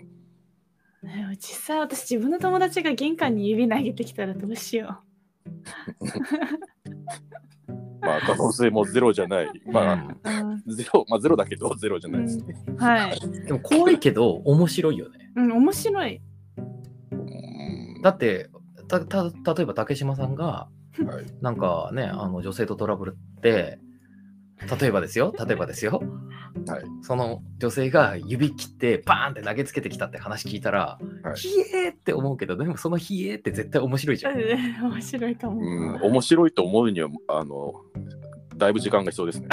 [1.03, 5.01] ね実際私自分の友達が玄関に指投げてきたらどうしよ
[8.01, 9.49] まあ、可能性もゼロじゃない。
[9.65, 10.43] まあ、う。
[10.67, 12.55] うんゼロ、まあ、ゼロだけど、ゼロじゃないですね。
[12.77, 13.19] はい。
[13.21, 15.31] うんでも怖いけど面白いよね。
[15.35, 16.21] うん、面白い。
[17.11, 18.49] うんだって、
[18.87, 20.45] たた例えば竹島さんが、
[21.05, 23.79] はいなんかね、あの女性とトラブルって、
[24.79, 26.01] 例えばですよ、例えばですよ、
[26.65, 26.83] はい。
[27.01, 34.39] その女性が指切ってバーンって投げつけてきたって話聞いたら、はいひえーって思うけど、でもそのひえーって絶対面白いじゃん。
[34.39, 34.43] う
[34.87, 35.61] ん面白いかも。
[35.61, 37.73] うん、面白いと思うには、あの、
[38.55, 39.47] だいぶ時間が必要ですね。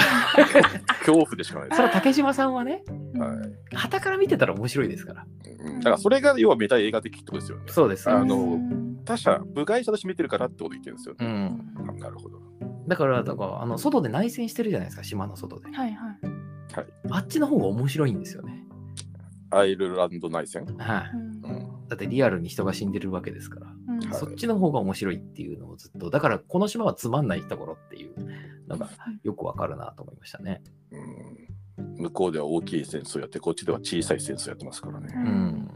[1.05, 1.77] 恐怖でしかないです。
[1.77, 2.83] それは竹島さんはね、
[3.17, 3.33] は
[3.71, 5.25] い旗から見てたら面白いですから。
[5.59, 7.63] うん、だからそれが要はメタ映画的ってことですよね。
[7.67, 8.09] そうです。
[8.09, 11.29] あのうん他者、部外者として見てるからってこと言ってるんですようね。
[11.29, 11.73] ん。
[11.77, 12.41] あなるほど。
[12.87, 15.71] だから、だからあの外で内戦してるじゃないですか、島の外で。
[15.71, 16.34] はいはい。
[17.09, 18.63] あっちの方が面白いんですよね。
[19.51, 20.65] アイルランド内戦？
[20.77, 21.09] はい。
[21.13, 23.67] うんうんだってリアルに人が死んでるわけですから。
[23.89, 28.13] うんはいそっちの方が面白いっていうのをずっと、だからこの島はつまんないところっていう
[28.67, 30.63] のがはいよくわかるなと思いましたね。
[31.77, 35.13] うん、向こうでは大きい戦争やって、こっちでは小さい戦争やってますからね。
[35.15, 35.69] ううん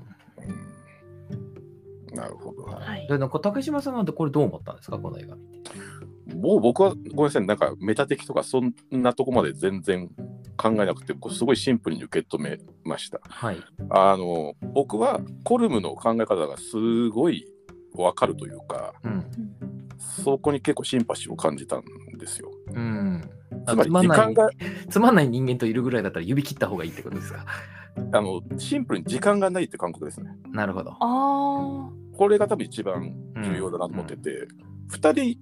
[2.16, 2.64] なるほど。
[2.64, 3.08] はい。
[3.08, 6.36] で、なんか竹島さんはこれどう思ったんですか、この映画見て。
[6.36, 10.10] もう僕はごめんなさい、なんかメタ的とかそんなとこまで全然
[10.62, 13.22] 考えなくて、こうすごいシンプルに受け止めました。
[13.24, 13.58] はい。
[13.90, 17.46] あの僕はコルムの考え方がすごい
[17.96, 19.26] わかるというか、うん。
[19.98, 21.84] そこに結構シンパシーを感じたん
[22.18, 22.52] ですよ。
[22.74, 23.22] うん。
[23.66, 24.50] あつまりつまんない時間が
[24.90, 27.46] つまんない人間といるぐらいだったら指切った方がいいってことですか？
[28.14, 30.30] あのシンプルに時間がないって感覚ですね。
[30.52, 30.92] なるほど。
[31.00, 34.48] あこれが多分一番重要だなと思ってて、
[34.90, 35.38] 二人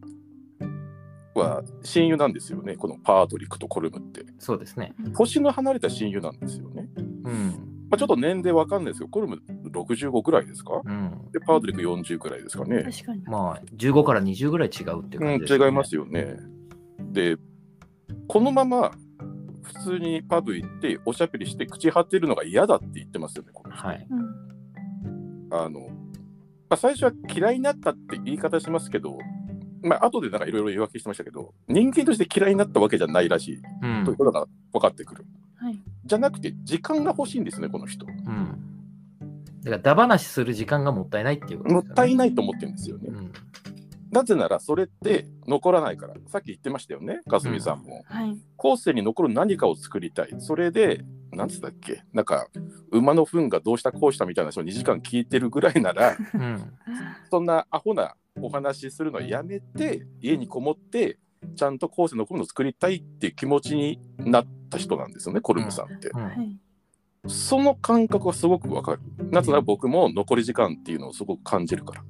[1.39, 4.25] は親友なんですよね、このパートリックとコルムって。
[4.39, 4.93] そうですね。
[5.05, 5.09] あ。
[5.15, 6.89] 年の離れた親友なんですよね。
[6.97, 7.87] うん。
[7.89, 10.81] まあ、ちょっと年齢わかんないですけど、コルム65くらいですか？
[10.83, 11.31] うん。
[11.31, 12.83] で、パートリック40くらいですかね。
[12.83, 13.23] 確かに。
[13.23, 16.37] まあ、15から20ぐらい違うっていううん、感じです、違いますよね。
[17.11, 17.37] で、
[18.27, 18.91] このまま
[19.63, 24.07] 普通にパブ行っておしゃべりして口張ってるのが嫌だって言ってますよね、この人はい。
[24.09, 24.47] うん
[25.49, 25.87] あの、ま
[26.71, 29.17] あ、最初は嫌いになったって言い方しますけど、
[29.81, 35.25] まあ後でなんかいろいろ言い訳してましたけど、人間として嫌いになったわけじゃないらしいうんということが分かってくる。
[35.57, 35.79] はい。
[36.05, 38.05] じゃなくて、時間が欲しいんですね、この人。
[38.05, 38.67] うん。
[39.63, 41.81] だから、ダ話する時間がもったいないっていうことね。
[41.89, 43.09] ったいないと思ってるんですよね。
[43.09, 43.31] うん。
[44.11, 46.13] なぜなら、それって残らないから。
[46.27, 48.03] さっき言ってましたよね、かすみさんも。
[48.05, 48.37] はい。
[48.55, 50.35] 後世に残る何かを作りたい。
[50.39, 52.47] それで、なんつったっけ、なんか、
[52.91, 56.71] 馬の糞がどうしたこうしたみたいな人を2時間聞いてるぐらいなら、うん。
[57.29, 61.19] そんなアホなお話しするのやめて、家にこもって、
[61.55, 66.09] ちゃんと後世に残るのを作りたいっていう気持ちになった人なんですよね、コルムさんって。
[66.09, 66.57] うんはい。
[67.27, 69.01] その感覚はすごくわかる。
[69.31, 72.03] なぜなら僕も残り時間っていうのをすごく感じるから。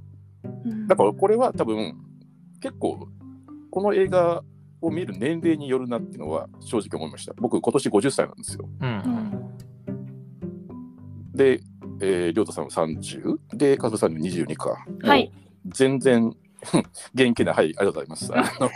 [0.65, 1.97] うんだからこれは多分
[2.61, 3.07] 結構
[3.71, 4.43] この映画
[4.81, 7.33] を見る年齢によるなっていうのは正直思いました。
[7.37, 8.69] 僕今年50歳なんですよ。
[8.81, 8.85] う。
[8.85, 9.57] うんん
[11.33, 11.61] で、
[12.01, 14.85] えー、りょうたさんは30で、かずさんの22か。
[15.03, 15.31] はい。
[15.67, 16.35] 全然
[17.13, 18.31] 元気な、はい、ありがとうございます。
[18.35, 18.69] あの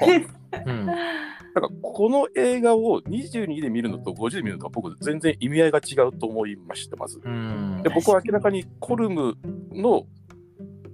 [0.65, 0.85] うん。
[0.85, 7.19] なんかこの映画を22で見るのと50で見るのとは僕全然意味合いが違うと思いました、まず。
[7.23, 9.37] うんで僕は明らかにコルム
[9.73, 10.05] の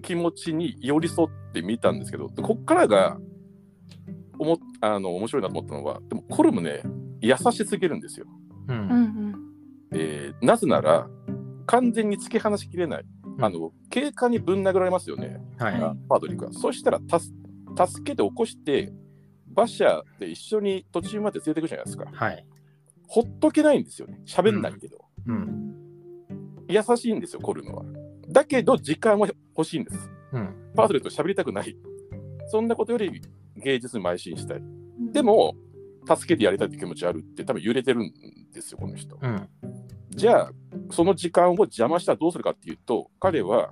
[0.01, 3.19] 気持ちに寄り添って見たんですけど、でこっからが
[4.39, 6.81] おもあの面白いなと思ったのは、でもコルムね、
[7.21, 8.25] 優しすぎるんですよ。
[8.67, 8.73] う。
[8.73, 9.35] うんん
[9.91, 11.07] えーなぜなら、
[11.65, 13.05] 完全に突き放しきれない。
[13.37, 15.79] うんあの警官にぶん殴られますよね、はい。
[15.79, 16.53] はパードリックは。
[16.53, 17.31] そしたらたす
[17.77, 18.91] 助けて起こして、
[19.55, 22.05] 馬車で一緒に途中まで連れていくじゃないですか。
[22.11, 22.45] はい。
[23.07, 24.19] ほっとけないんですよね。
[24.25, 25.05] 喋んないけど。
[25.27, 25.31] う。
[25.31, 25.67] うんん
[26.67, 27.83] 優しいんですよ、コルムは。
[28.29, 30.09] だけど、時間は欲しいんです。
[30.33, 30.73] うん。
[30.75, 31.77] パートレットと喋りたくない。
[32.47, 33.21] そんなことより
[33.55, 34.61] 芸術に邁進したい。
[35.13, 35.55] でも、
[36.07, 38.11] 助けてやりたいって気持ちあるって多分揺れてるん
[38.51, 39.17] ですよ、この人。
[39.21, 39.49] うん。
[40.17, 40.51] じゃあ、
[40.89, 43.71] その時間を邪魔したらどうするかっていうと、彼は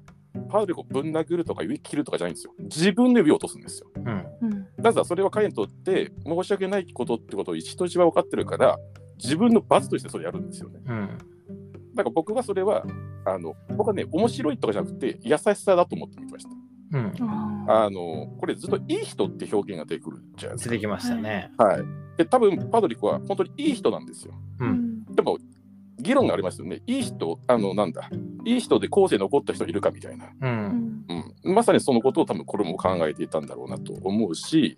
[0.50, 2.54] パウルをぶん殴るとか指切るとかじゃないんですよ。
[2.60, 3.90] 自分で指を落とすんですよ。
[3.96, 4.26] うん。
[4.42, 8.78] うんなぜそれは彼にとって申し訳ないことってことを一と一番分かってるから、
[9.18, 10.80] 自分の罰としてそれやるんですよね。
[10.86, 11.18] うん。
[11.96, 12.86] だから僕はそれは、
[13.26, 16.52] あの僕はね、面白いとかじゃなくて、優しさだと思って見てました。
[17.00, 17.68] うん。
[17.68, 20.72] ああのこれずっといい人って表現が出てくるじゃないですか。
[20.72, 21.52] 出てきましたね。
[21.58, 21.84] はい。
[22.18, 24.36] で、多分パドリックは本当にいい人なんですよ。
[24.60, 24.66] う。
[24.68, 25.40] んでも、
[26.06, 26.82] 議論がありますよね。
[26.86, 28.10] いい人、あの、なんだ、
[28.46, 30.26] いい人で後世に残った人いるかみたいな。
[30.26, 30.30] う。
[30.40, 31.06] うんん
[31.44, 31.54] うん。
[31.54, 34.78] まさにそのことを多分これも考えていたんだろうなと思うし、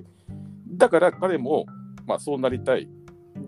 [0.69, 1.65] だから彼も、
[2.05, 2.89] まあそうなりたい。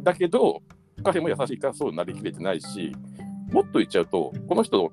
[0.03, 0.61] だけど、
[1.03, 2.91] 彼も優しいからそうなりきれてないし、
[3.51, 4.91] もっと言っちゃうと、この人、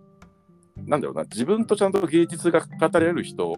[0.84, 3.56] なんだろうな、自分とちゃんと芸術が語られる人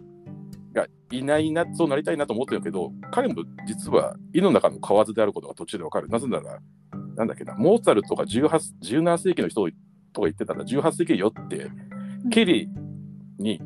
[0.73, 6.07] がいないな、そうなりたいなと思ってるけど、彼も実は胃の中の蛙であることが途中でわかる。
[6.07, 6.59] なぜなら、
[7.19, 8.47] なんだっけな、モーツァルトが18
[8.81, 9.65] 17世紀の人
[10.13, 11.69] とか言ってたら、18世紀よって、
[12.31, 13.61] ケリーに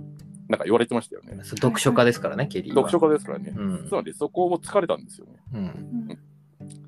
[0.49, 1.37] なんか言われてましたよね。
[1.43, 2.81] 読書家ですからね、ケリーは。
[2.81, 3.53] 読書家ですからね。
[3.55, 3.91] うんつ。
[3.93, 5.33] まりそこを疲れたんですよね。
[5.53, 6.07] うん。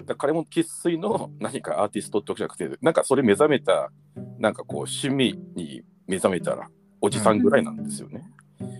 [0.05, 3.91] だ彼も生粋の何かアーティストってわけじゃなくて、なんかそれ目覚めた、
[4.39, 6.67] なんかこう趣味に目覚めたら
[6.99, 8.23] おじさんぐらいなんですよね。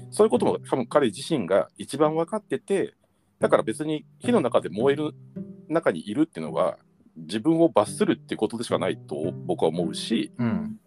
[0.10, 2.95] そういうことも多分彼自身が一番分かってて、
[3.39, 5.13] だから別に火の中で燃える
[5.67, 6.80] 中にいるっていうのは、
[7.17, 10.80] 自分を罰するってことでしかないと僕は思うし、うん。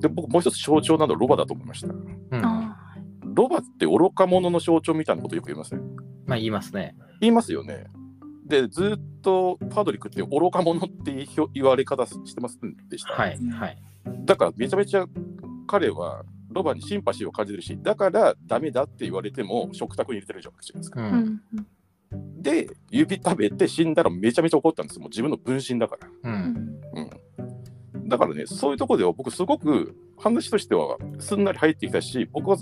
[0.00, 1.88] で僕もう一つ象徴なのはロバだと思いました。
[1.88, 2.44] うん。
[2.44, 2.76] あ
[3.22, 5.80] ロバって愚か者の象徴みたいなことよく言いますね。
[6.26, 6.96] まあ言いますね。
[7.20, 7.86] 言いますよね。
[8.46, 13.14] で、ずっとパドリックって愚か者って言われ方してませんでした？
[13.14, 13.38] はい。
[13.38, 13.78] はい。
[14.24, 15.06] だからめちゃめちゃ
[15.66, 21.00] 彼はロバにシンパシーを感じてるし、だからダメだって言われても食卓に入れてるじゃないですか。
[21.00, 21.04] う。
[21.04, 21.40] ん
[22.40, 25.00] で、指食べて死んだらめちゃめちゃ怒ったんですよ。
[25.00, 26.08] もう自分の分身だから。
[26.08, 26.12] う。
[26.22, 26.80] うんん
[27.94, 28.08] うん。
[28.08, 32.56] だからね、そういうところでは僕すごく話としてはすんなり入ってきたし、僕は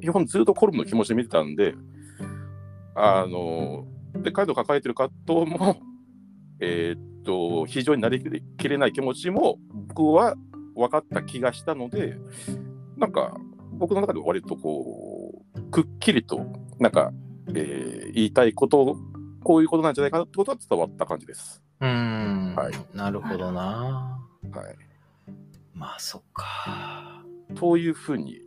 [0.00, 1.74] 基本ずっとコルムの気持ちで見てたんで、
[2.94, 3.86] あの、
[4.22, 5.76] で、彼の抱えてる葛藤も、
[6.60, 8.22] えーっと、非常になり
[8.58, 10.34] きれない気持ちも僕は
[10.74, 12.16] 分かった気がしたので、
[12.96, 13.36] なんか
[13.72, 16.46] 僕の中で割とこう、くっきりと、
[16.78, 17.12] なんか、
[17.54, 18.96] えー言いたいこと、
[19.44, 21.62] こういうことなんじゃないかなってことは伝わった感じです。
[21.80, 22.54] うん。
[22.56, 24.20] はいなるほどな。
[24.52, 24.76] はい。
[25.74, 27.24] まあそっか。
[27.54, 28.40] というふうに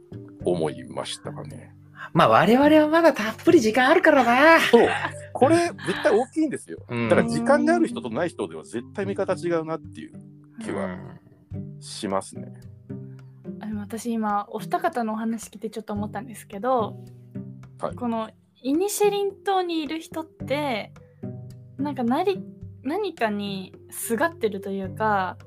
[0.46, 1.74] 思いましたかね。
[2.14, 4.60] まあ我々はまだたっぷり時間あるからな。
[4.60, 4.88] そう、
[5.32, 6.86] これ絶対大きいんですよ。
[6.90, 10.14] うんだから時間がある人とない人では絶対見方違うなっていう
[10.64, 12.54] 気はうんしますね。
[13.62, 16.98] あ私今お二方のお話聞いてちょっと思ったんですけど、
[17.80, 18.30] はいこの
[18.64, 20.94] イニシェリン島にいる人って
[21.78, 22.44] なんか何
[22.84, 25.38] 何かにすがってるというか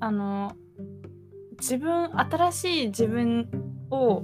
[0.00, 0.52] あの
[1.60, 3.48] 自分新しい自分
[3.90, 4.22] を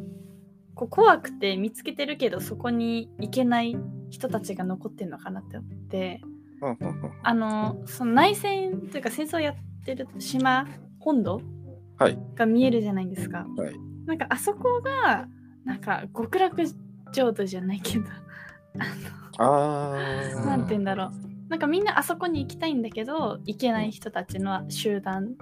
[0.74, 3.76] こう怖くて見つけてるけどそこに行けない
[4.10, 6.20] 人たちが残ってるのかなって思って
[7.22, 10.66] あのその内戦というか戦争やってる島
[11.00, 11.40] 本土
[11.96, 12.18] はい。
[12.34, 13.46] が見えるじゃないですか。
[13.56, 13.74] はい。
[14.04, 15.28] なんかあそこが
[15.64, 16.60] なんか極楽
[17.14, 18.04] 浄土じゃないけど。
[19.38, 19.96] あ
[20.36, 21.10] うん なんて言うんだろう。
[21.48, 25.36] なんかみんなあそこに行きたいんだけど行けない人たちの集団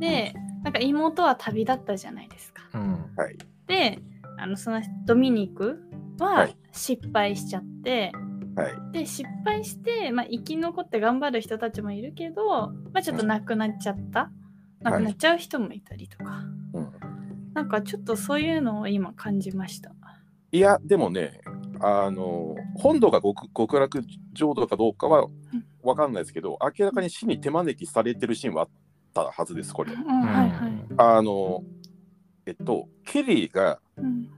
[0.00, 0.34] で
[0.64, 2.62] なんか妹は旅立ったじゃないですか。
[2.74, 2.94] うん。
[3.16, 3.38] あはい。
[3.66, 4.00] で
[4.36, 5.80] あのそのドミニク
[6.18, 6.56] ははい。
[6.72, 8.12] 失敗しちゃって、
[8.56, 8.92] はい。
[8.92, 14.30] で失敗して、まあ、生き残って頑張る人たちもいるけど、まあ、ちょっと亡くなっちゃった。
[14.80, 16.92] 亡くなっちゃう人もいたりとか、うん。
[17.52, 19.92] なんかちょっとそういうのを今感じました。
[20.50, 21.40] いやでもね
[21.80, 25.26] あの本土が極極楽浄土かどうかは
[25.82, 28.68] 分かんないですけど明らかに死に手招きされてるシーンはあっ
[29.14, 29.92] たはずですこれ。
[30.96, 31.62] あの
[32.46, 34.30] えっとケリーが、うん。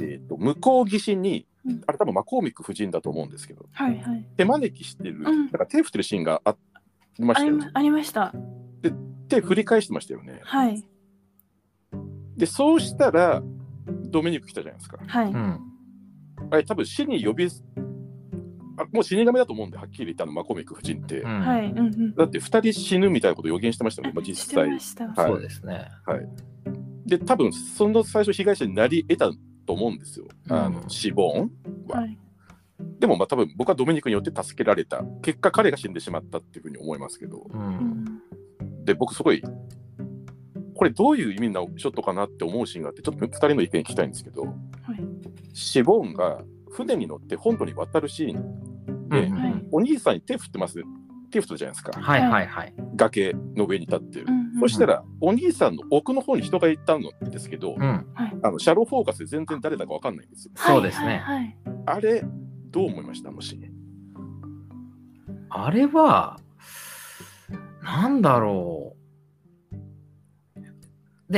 [0.00, 1.82] えっと、向こう岸にうん。
[1.86, 4.26] あれ多分マコーミック夫人だと思うんですけどはいはい。
[4.36, 5.22] 手招きしてる、ん。
[5.22, 6.56] なんか手振ってるシーンがあ
[7.18, 7.70] りましたよね。
[7.72, 8.32] ありました。
[9.28, 10.40] 手振り返してましたよね。
[10.42, 10.84] はい。
[12.36, 13.42] でそうしたら
[14.12, 14.98] ドミニク来たじゃないですか。
[15.06, 15.30] はい。
[15.30, 15.60] うん。
[16.50, 17.48] あれ多分死に呼び
[18.76, 21.40] あもう死神だと思うんではっきり言ったのマコーミック夫人って、うん。
[21.40, 21.66] はい。
[21.70, 22.14] うんうん。
[22.14, 25.08] だって2人死ぬみたいなこと予言してましたよね、 まあ、実して際ました。
[25.08, 25.14] はい。
[25.32, 25.88] そうですね。
[27.06, 29.30] で多分その最初被害者になり得た
[29.66, 31.48] と思うんですよ、あのうん死亡
[31.88, 32.18] は、はい。
[33.00, 35.04] でもまあ多分僕はドミニクによって助けられた。
[35.20, 37.38] 結果彼が死んでしまったっていうふうに思いますけど。
[37.52, 38.84] ううんん。
[38.84, 39.42] で僕すごい
[40.82, 44.54] これどういう意味のショットかなって思うシーンがあってちょっと2人の意見聞きたいんですけどはい。
[45.52, 46.42] シボンが
[46.72, 50.82] 船に乗って本土に渡るシーンで、うんはいお兄さんに手振ってます。
[51.30, 52.00] 手振ってるじゃないですか。
[52.00, 52.74] はいはいはい。
[52.96, 58.06] 崖の上に立ってる、うんうんそしたらお兄さんの奥の方に人がいたんですけど、うん。
[58.42, 60.52] あのシャローフォーカスで全然誰だか分かんないんですよ。
[60.56, 61.22] そうですね。
[61.86, 62.24] あれ
[62.70, 63.30] どう思いました？
[63.30, 63.56] もし
[65.48, 66.40] あれは、
[67.82, 69.01] なんだろう。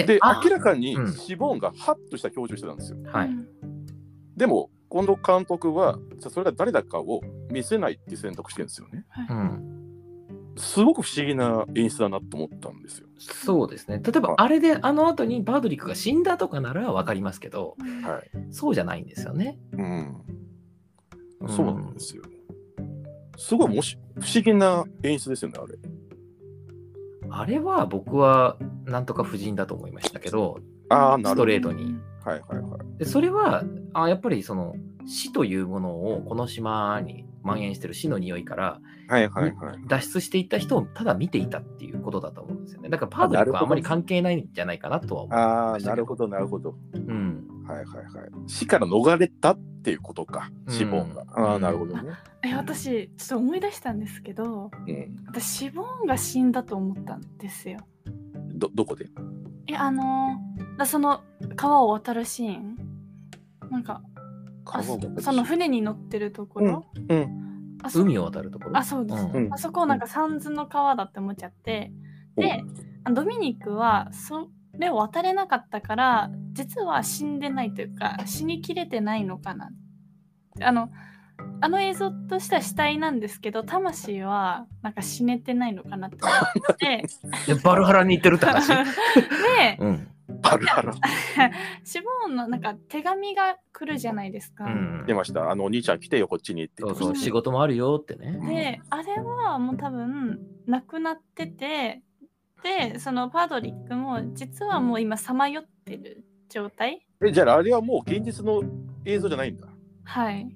[0.03, 1.13] で、明らかにうん。
[1.13, 2.99] シボンがハッとした表情してたんですよ。
[3.07, 3.29] はい。
[3.29, 3.47] うん。
[4.37, 9.05] でも近藤監督はじゃあそれが誰だかを見せないって選択してるんですよね。
[9.31, 9.75] うん。
[10.57, 13.09] すごく不思議な演出だなと思ったんですよ。
[13.19, 14.01] そうですね。
[14.05, 19.59] 例えば、あれであの後にバードリックが死んだとかならわかりますけど、はい、そうじゃないんですよね。
[19.73, 20.23] うん、
[21.41, 21.49] うん。
[21.49, 22.23] そうなんですよ。
[23.37, 25.77] すごいもし不思議な演出ですよねあれ。
[27.31, 30.59] あれは僕はなんとか夫人だと思いましたけど、
[30.90, 31.40] スああなるほど。
[31.42, 31.97] トレートに。
[32.25, 32.99] はいはいはい。
[32.99, 34.75] でそれはあやっぱりその
[35.07, 39.79] 死というものをこの島に蔓延してる死の匂いからはいはいはい。
[39.87, 42.88] 脱出していった人をただ見ていたっていうことだと思うんですよね。
[42.88, 45.38] だからパードリックはあまり関係ないんじゃないかなとは思う。
[45.38, 46.75] ああなるほどなるほど。
[46.94, 47.55] うん。
[47.66, 48.05] はいはいはい
[48.47, 51.44] 死から逃れたっていうことかシボンが、うん。
[51.44, 57.79] ああなるほどね、え私ちょっと思い出したんですけどうん、私シボンが死んだと思ったんですよ
[58.55, 59.07] どどこで？
[59.67, 60.38] えあの
[60.79, 61.23] だその
[61.57, 62.77] 川を渡るシーン？
[63.71, 64.03] なんか
[64.67, 68.79] あそその船に乗ってるところ、うんあそ海を渡るところ？
[68.79, 69.53] あそうです、うん。
[69.53, 71.93] あそこをなんか三途の川だって思っちゃって。
[72.37, 72.62] で
[73.05, 79.71] あドミニクはそれを渡れなかったから実は死んでないというか死にきれてないのかな。
[80.62, 80.88] あの
[81.61, 86.33] あの映像としては死体なんですけど魂はなんか死ねてないのかなって思
[86.73, 87.05] って
[87.47, 88.68] でバルハラに行ってるって話？
[88.68, 90.09] でうん。
[90.42, 90.92] バルハラ
[91.85, 94.64] シボーンのなんか手紙が来るじゃないですか。
[94.64, 98.38] うん出ましたあのお兄ちゃん来てよこっちにってそうそう、仕事もあるよってね。
[98.47, 102.03] であれはもう多分亡くなってて
[102.62, 108.62] でそのパードリックも実はもう今さまよってる状態えじゃああれはもう現実の
[109.05, 109.68] 映像じゃないんだ
[110.05, 110.49] はい。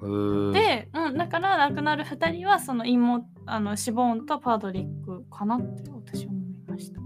[0.00, 7.00] で、うん、だから亡くなる2人はその妹あのシボーンとパードリックかなって私は思いました。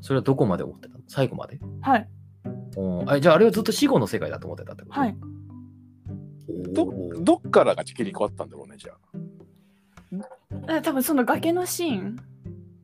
[0.00, 1.04] それはどこまで思ってたの？
[1.06, 1.58] 最後まで？
[1.82, 2.08] はい。
[2.76, 3.10] おー。
[3.10, 5.00] あじゃああれはずっと死後の世界だと思ってたってこと？
[5.00, 5.16] はい。
[6.72, 6.92] ど
[7.22, 8.92] どっからが切り替わったんだろうねじゃ
[10.68, 10.76] あ。
[10.76, 12.16] え多分その崖のシーン。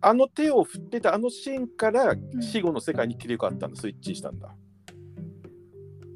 [0.02, 4.54] あの手を振ってたあのシーンから死後の世界に切り替わったんだスイッチしたんだ。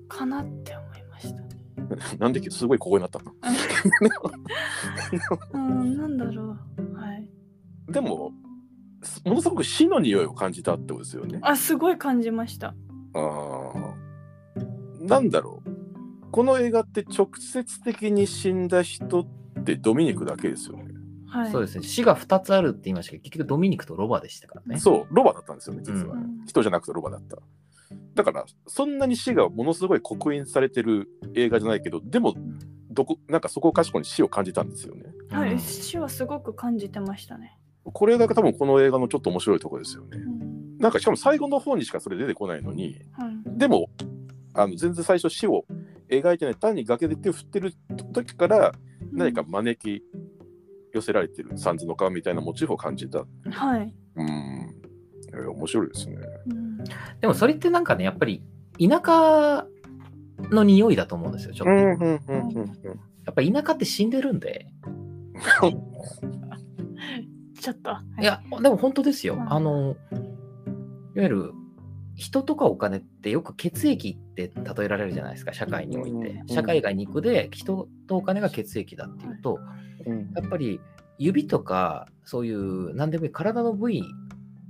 [0.08, 1.42] かなって思いました。
[2.18, 3.32] なんですごいここになったの？
[5.54, 6.96] うん、なんだろう。
[6.96, 7.28] はい。
[7.88, 8.32] でも
[9.02, 12.74] すものすごく死の匂いを感じたってことですよねあ、すごい感じました。
[13.14, 15.70] あーなんだろう
[16.30, 20.84] この映画って直接的に死んだ人ってドミニクだけですよね
[21.26, 21.52] はい。
[21.52, 21.84] そうですね。
[21.84, 24.80] 死が2つあるって言いましたけど、結局ドミニクとロバでしたからね。
[24.80, 26.14] そう、ロバだったんですよね、実は。
[26.14, 27.38] うん人じゃなくてロバだった。
[28.14, 32.34] だから、そんなに死がものすごい刻印されてる映画じゃないけど、でも、
[32.90, 35.04] どこなんかそこかしこに死を感じたんですよね。
[35.30, 37.56] はい、うん死はすごく感じてましたね。
[37.84, 40.18] これが多分この映画のちょっと面白いところですよねう。
[40.18, 43.58] んなんかしかも最後の方にしかそれ出てこないのに、はい。
[43.58, 43.90] でも、
[44.54, 45.64] あの全然最初死を
[46.10, 47.74] 描いてない、単に崖で手を振ってる
[48.12, 48.72] 時から
[49.12, 50.02] 何か招き
[50.92, 53.24] 寄せられてる三途の川みたいなモチーフを感じた。
[53.50, 53.94] はい。
[54.16, 54.80] うん。
[55.32, 56.16] 面白いですね。
[56.80, 58.42] うんでもそれってなんかね、やっぱり
[58.78, 59.66] 田舎
[60.50, 61.72] の匂いだと思うんですよ、ちょっと。
[61.72, 63.00] やうんうんうんうん
[63.30, 64.66] っぱ田舎って死んでるんで。
[67.60, 67.90] ちょっと。
[67.90, 69.34] はいや、でも本当ですよ。
[69.34, 69.96] うんあの、
[71.14, 71.52] いわゆる
[72.14, 76.42] 人とかお金ってよく血液って例えられるじゃないですか、社会において。
[76.46, 79.58] 社会が肉で人とお金が血液だっていうと、
[80.06, 80.80] うんやっぱり
[81.18, 84.02] 指とかそういう何でもいい体の部位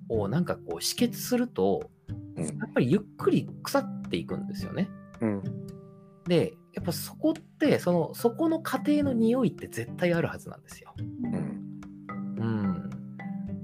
[0.08, 1.90] をなんかこう止血すると、
[2.36, 4.88] うんやっぱりゆっくり腐っていくんですよね。
[5.20, 5.42] うん
[6.26, 10.94] で、やっぱそこって、その、そこの過程の匂いって絶対あるはずなんですよ。
[11.24, 11.70] うん
[12.38, 12.90] うん。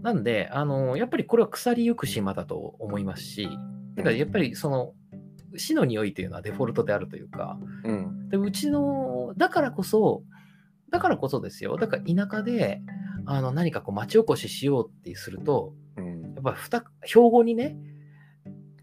[0.02, 3.48] なんで、あの、やっぱりこれは腐りゆく島だと思いますし、
[3.94, 4.94] だからやっぱりその、
[5.56, 10.22] 死の匂いっていうのはデフォルトであるというか、うんでうちの、だからこそ、
[10.90, 11.76] だからこそですよ。
[11.76, 12.80] だから田舎で、
[13.26, 17.76] あの、何かこう町おこししようってすると、うんやっぱふた標語にね、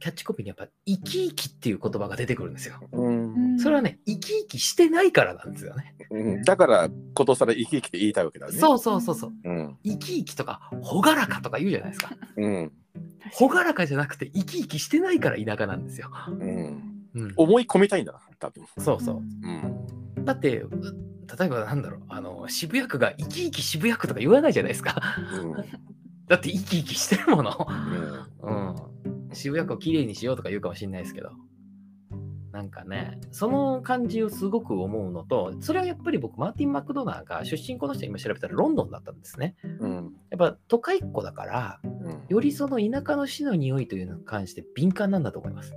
[0.03, 2.75] キャッチコピーにやっぱ生き生きっていう言葉が出てくるんですよ。
[2.91, 5.95] うんそれはね、生き生きしてないからなんですよね。
[6.09, 8.51] うんだから、ことさら生き生きって言いたいわけだね。
[8.51, 9.31] そうそうそうそう。
[9.45, 9.77] うん。
[9.85, 12.09] 生き生きとか、朗らかとか言うじゃないですか。
[12.35, 12.71] うん。
[13.39, 16.11] 朗らかじゃなくて、生き生きしてないから田舎なんですよ。
[16.27, 16.83] うん。
[17.15, 18.65] うん、思い込みたいんだな、多分。
[18.79, 19.21] そうそう。
[20.17, 20.25] うん。
[20.25, 20.69] だって、う
[21.39, 25.01] 例えばなんだろう、あの、渋谷区が生き生き渋谷区とか言わないじゃないですか。
[25.41, 25.53] うん。
[26.27, 27.67] だって生き生きしてるもの。
[28.41, 28.93] うんうん。
[29.33, 31.31] 渋谷区をきれいにしようとか言うかもしれないですけど。
[32.51, 39.55] なんかね、その感じをすごく思うのと、それはやっぱり僕、マーティン・マクドナーが出身この人今調べたらロンドンだったんですね。
[39.79, 40.13] うん。
[40.29, 41.93] やっぱ都会っ子だから、うん
[42.29, 45.73] よりその田舎の死の匂いというのに関して敏感なんだと思います。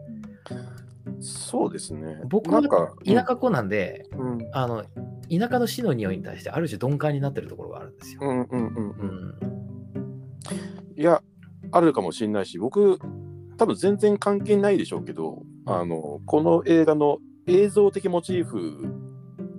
[1.21, 2.21] そうですね。
[2.29, 2.63] 僕は
[3.05, 4.39] 田舎っ子なんで、うん。
[4.53, 4.85] あの、
[5.31, 8.21] 田舎の死の匂いに対してある種鈍感になってるところがあるんですよ。
[8.23, 9.29] うんうんうんううん。
[9.31, 11.01] ん。
[11.01, 11.23] いや、
[11.73, 12.99] あるかもしれないし、僕、
[13.57, 18.89] 多分全然関係ないでしょうけど、あの、この映画の映像的モチーフ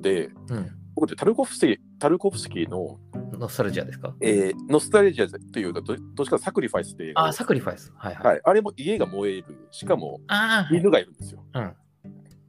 [0.01, 0.71] で、うん。
[0.95, 2.99] 僕ってタルコフスキータルコフスキーの、
[3.33, 4.15] ノスタルジアですか？
[4.19, 7.93] えーノスタルジアというか、どどっちかサクリファイスっていう映画あ、サクリファイス。
[7.95, 8.25] はいはい。
[8.25, 10.21] はい、あれも家が燃える、しかも
[10.71, 11.43] 犬がいるんですよ。
[11.53, 11.63] うん。
[11.63, 11.71] も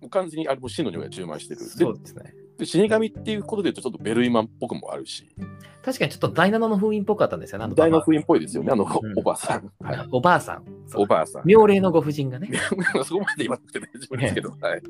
[0.04, 1.60] う完全にあれも死の匂いが充満してる。
[1.60, 2.32] そうですね。
[2.64, 5.28] 死神っていうことで言うとちょっとベルイマンっぽくもあるし、
[5.84, 7.64] 確かにちょっとダイナノの封印っぽかったんですよね。
[7.64, 9.72] あの大の封印っぽいですよね、あの、うんおばあさん。
[9.80, 10.64] はい、おばあさん。
[10.94, 11.42] おばあさん。
[11.44, 12.50] 妙齢のご婦人がね。
[13.04, 14.82] そこまで言わなくて大丈夫ですけど、はい。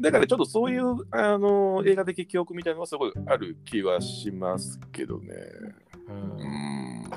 [0.00, 5.34] だからちょっとそういうあの映画的記憶みたいなのはすごいある気はしますけどね。
[6.08, 7.10] ううんん。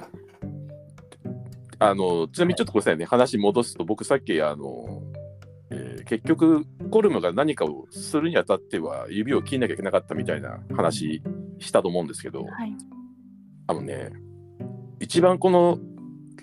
[1.77, 5.04] あのちなみにちょっとごめんなさいね、話戻すと、僕さっきあの、えー
[6.05, 11.21] 結局、コルムが何かをするにあたっては指を切んなきゃいけなかったみたいな話
[11.59, 12.73] したと思うんですけど、はい。
[13.67, 14.11] あのね、
[14.99, 15.79] 一番この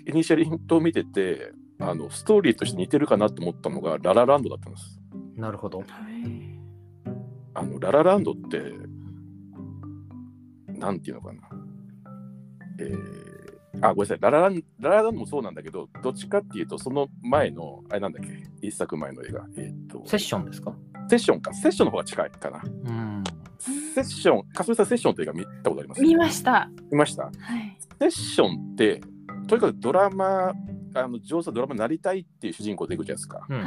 [0.05, 4.99] イニシャルヒントを見てて、あのストーリーとして似てるかなと思ったのがララランドだったんです。
[5.35, 5.83] なるほど。
[7.55, 8.61] あのララランドって、
[10.67, 11.41] なんていうのかな。
[12.79, 13.32] えー、
[13.81, 20.75] あ、ごめんなさい、ララランララランドもそうなんだけど、どっちかっていうと、その前の、あれなんだっけ、一作前の映画、えーっと、セッションですか？
[21.09, 22.61] セッションか、セッションの方が近いかな。
[22.63, 23.23] うん。
[23.93, 26.01] セッション、かすみさん、セッションって映画見たことあります？
[26.01, 26.69] 見ました。
[26.91, 27.23] 見ました？
[27.23, 27.77] はい。
[27.99, 29.01] セッションって、
[29.47, 30.53] とにかくドラマ、
[30.95, 33.45] あの上手なドラマになりたいっていう主人公出てくるじゃないですか。
[33.49, 33.63] うん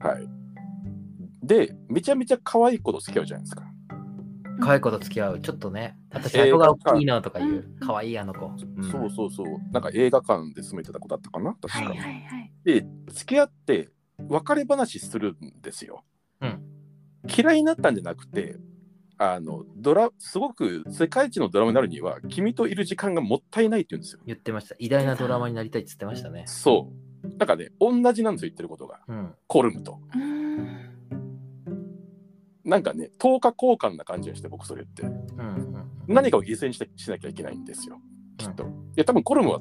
[0.00, 0.16] はい。
[0.16, 0.28] はい。
[1.42, 3.62] で、めちゃめちゃ可愛い子と付き合うじゃないですか。
[4.60, 5.40] 可愛い子と付き合う。
[5.40, 8.46] ちょっとね、私、映画顎が大きいなとかいううん、可愛いあの子。
[8.46, 8.58] ん
[8.90, 9.46] そうそうそう。
[9.72, 11.78] なんか映画館で住めてた子だったかな確か。
[11.80, 12.52] はいはいはい。
[12.64, 13.90] で、付き合って
[14.28, 16.04] 別れ話するんですよ。
[16.40, 16.62] うん
[17.28, 18.56] 嫌いになったんじゃなくて、
[19.18, 24.20] あのドラすごく世界一のドラマになるには、君といる時間がもったいないって言うんですよ。
[24.26, 24.76] 言ってました。
[24.78, 26.44] 偉大なドラマになりたいって言ってましたね。
[26.46, 26.92] そ
[27.24, 27.28] う。
[27.36, 29.00] なんかね、同じなんですよ、言ってることが。
[29.08, 29.34] うん。
[29.46, 30.00] コルムと。
[30.14, 30.85] うーん。
[32.66, 35.02] なんかね、10日交換な感じがして、僕それって。
[35.02, 35.90] うんうん。
[36.08, 37.98] 何かを犠牲にしてしなきゃいけないんですよ、
[38.36, 38.64] きっと。
[38.64, 39.60] いや、多分コルムは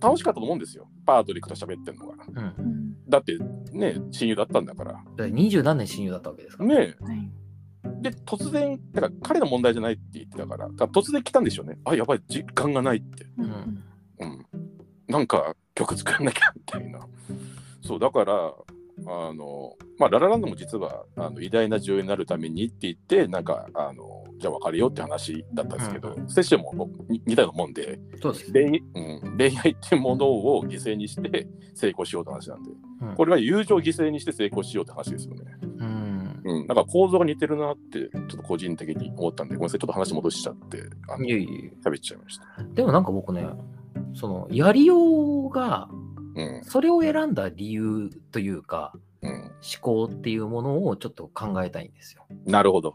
[0.00, 2.14] 楽しかったと思うんですよ、パートリックと喋ってるのが。
[2.28, 2.64] うん。
[2.66, 2.76] うん
[3.08, 3.38] だって
[3.72, 5.00] ね、親友だったんだから。
[5.28, 6.74] 二十何年親友だったわけですから。
[6.74, 8.02] ねはい。
[8.02, 11.78] で、突然、だから彼の問題じゃないって言ってたから、だから突然来たんでしょうね。
[11.84, 13.26] あ、やばい、時間がないって。
[13.38, 13.84] うんん
[14.18, 14.46] うん。
[15.06, 17.06] なんか曲作らなきゃみたいな。
[17.82, 18.52] そう、だから、
[19.04, 28.52] あの、まあ、ララランドも実はあの偉大な女優になるためにって言って、なんか、あの、じゃあ別れようって話だったんですけど、うんセッションもに似たようなもんで、そうです。
[28.52, 35.44] 恋,、うん、恋愛ってものを犠牲にして成功しようって話なんで、うんこれは友情を犠牲にして成功しようって話ですよね。
[35.78, 36.40] うん。
[36.44, 41.72] うん、なんか構造が似てるなって、ちょっと個人的に思ったんで、ごめんなさい、ちょっと話戻しちゃって、あのいえいえ。
[41.84, 42.44] 喋っちゃいました。
[42.74, 43.46] でもなんか僕ね、
[44.14, 46.05] その、やりようが、うん、
[46.64, 52.26] それを選んだ理由というか、うん、思考っていうものをちょっと考えたいんですよ。
[52.44, 52.94] なるほど。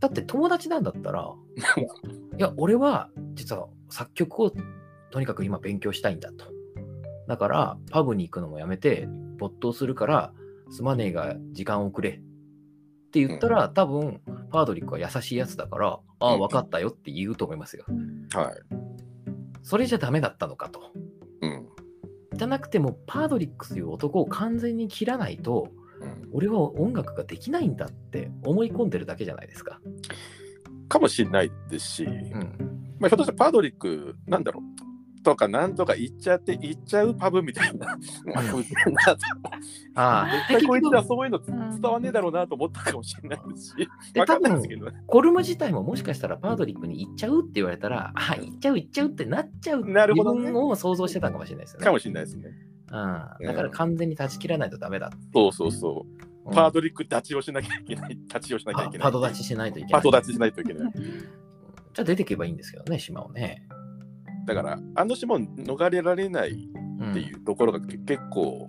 [0.00, 1.32] だって友達なんだったら、
[2.38, 4.52] いや、俺は実は作曲を
[5.10, 6.46] とにかく今勉強したいんだと。
[7.26, 9.08] だから、パブに行くのもやめて、
[9.38, 10.32] 没頭するから、
[10.70, 12.10] すまねえが時間をくれ。
[12.10, 14.20] って言ったら、多分、
[14.50, 17.84] パードリックは優しいやつだから、ああ、うん分かったよって言うと思いますよ。
[18.34, 18.54] はい。
[19.62, 20.92] それじゃダメだったのかと。
[21.42, 21.67] うん。
[22.38, 25.68] じゃなくても、パードリックという男を完全に切らないと、
[26.00, 29.80] うん、俺は音楽ができないんだって思い込んでるだけじゃないですか。
[30.88, 32.96] かもしれないですし、うん。
[32.98, 34.87] まあ、ひょっとしたらパードリック、なんだろう。
[35.22, 37.86] とかなんとか言っちゃって行っちゃうパブみたいな。
[37.86, 38.40] ま
[39.94, 45.02] あああ、絶対こいつはそういうのん伝わんねえだろうなと思ったかもしれないですし、でわか多分んないですけどね。
[45.06, 51.84] コルム自体ももしかしたらパードリックに行っちゃうって言われたら、あ、行っちゃう行っちゃうってなっちゃうなるほどね自分を想像してたかもしれないですよね。
[51.84, 52.50] かもしれないですね。
[52.90, 55.10] うん、だから完全に断ち切らないとダメだ。
[55.34, 56.22] そうそうそう。
[56.22, 58.10] うんパードリック立ちをしなきゃいけない。
[58.10, 58.98] 立ちをしなきゃいけない。
[59.00, 60.02] パパド立ちしないといけない。
[60.02, 60.92] パート立ちしないといけない。
[60.96, 63.68] じゃあ出てけばいいんですけどね、島をね。
[64.48, 66.70] だから、あの島を逃れられない
[67.00, 68.66] うんっていうところがけ結構、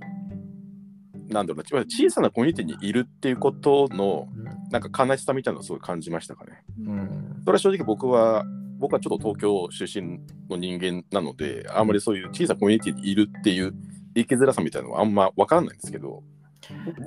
[1.30, 4.28] なんだろうな、小さなコミュニティにいるっていうことの、
[4.72, 6.64] なんか悲しさみたいなのをすごい感じましたかね。
[6.82, 7.00] うん。
[7.00, 8.44] うんそれは正直僕は、
[8.78, 10.20] 僕はちょっと東京出身
[10.50, 13.74] の人間なので、あんまりそういう小さなコミュニティにいるっていう
[14.16, 16.24] 生きづらさみたいなのはあんま分からないんですけど、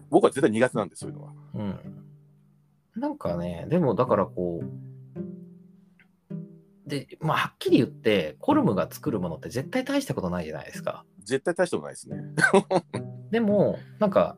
[0.08, 1.32] 僕は絶対苦手なんです、そういうのは。
[1.54, 3.00] うん。
[3.00, 4.91] なんかね、でもだからこう、
[6.86, 11.04] で、まあ、はっきり言って、コルムが作るものって絶対大したことないじゃないですか。
[11.24, 12.16] 絶対大したことないですね。
[13.30, 14.36] でも、なんか、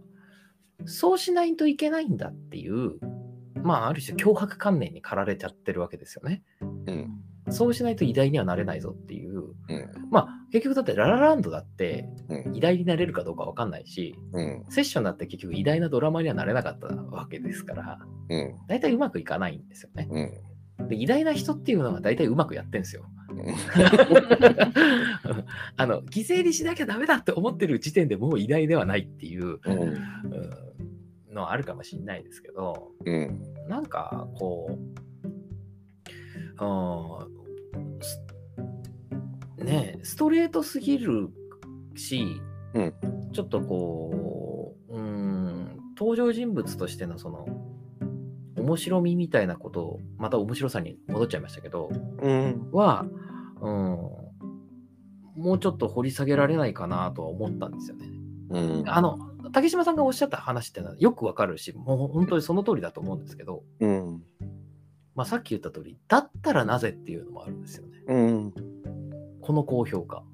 [0.85, 2.99] そうしないといけないんだっていう、
[3.63, 6.43] まあ、ある種脅迫観念に駆られちゃってるわけですよね。
[6.61, 7.21] うん。
[7.51, 9.39] そうしないと偉大にはなれないぞっていう。
[9.39, 9.55] うん。
[10.11, 12.57] まあ、結局だってララランドだってうん。
[12.57, 14.65] 偉大になれるかどうかわかんないし、うん。
[14.69, 18.55] セッションだって結局偉大なドラマにはなれなかったわけですから、うん。
[18.67, 20.09] 大体うまくいかないんですよね。
[20.79, 20.89] うん。
[20.89, 23.05] で、偉大な人っていうのは大体うまくやってんですよ。
[25.77, 29.79] あの、犠牲にしなきゃダメだって思ってる時点でもう偉大ではないっていう、うん。
[29.79, 29.99] うん
[31.35, 33.43] のはあるかもしれないですけど、うん。
[33.69, 35.05] なんかこう、
[36.65, 38.21] うんす
[39.59, 41.31] ねえストレートすぎる
[41.97, 42.41] し、
[42.75, 42.95] うん
[43.33, 47.47] ちょっとこう、うん、登場人物としてのその、
[48.65, 51.91] 面白みみたいなことを、また面白さに戻っちゃいましたけど、
[52.23, 52.71] うん。
[52.73, 53.07] は、
[53.61, 58.09] うん、もうちょっと掘り下げられないかなとは思ったんですよね。
[58.51, 58.89] うん。
[58.89, 59.19] あの、
[59.53, 64.23] 竹島さんがおっしゃった話ってのはよくわかるし、もう本当にその通りだと思うんですけど、うん。
[65.15, 68.03] まあ、さっき言った通り、だったらなぜっていうのもあるんですよね。
[68.09, 68.53] うん。
[69.41, 70.25] この高評価。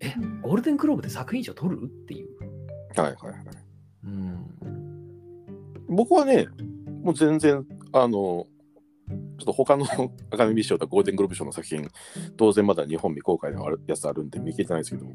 [0.00, 1.82] え、ゴールデングローブで作品賞取る？
[1.84, 2.28] っていう。
[2.96, 3.44] はいはいはい。
[4.04, 4.46] うん。
[5.88, 6.48] 僕はね、
[7.06, 8.48] もう全然、あの、
[9.08, 9.86] ちょっと他の
[10.32, 11.88] アカデミー賞とかゴールデングローブ賞の作品、
[12.36, 15.06] 当然まだ日本未公開のやつあるんで見切れてないですけど、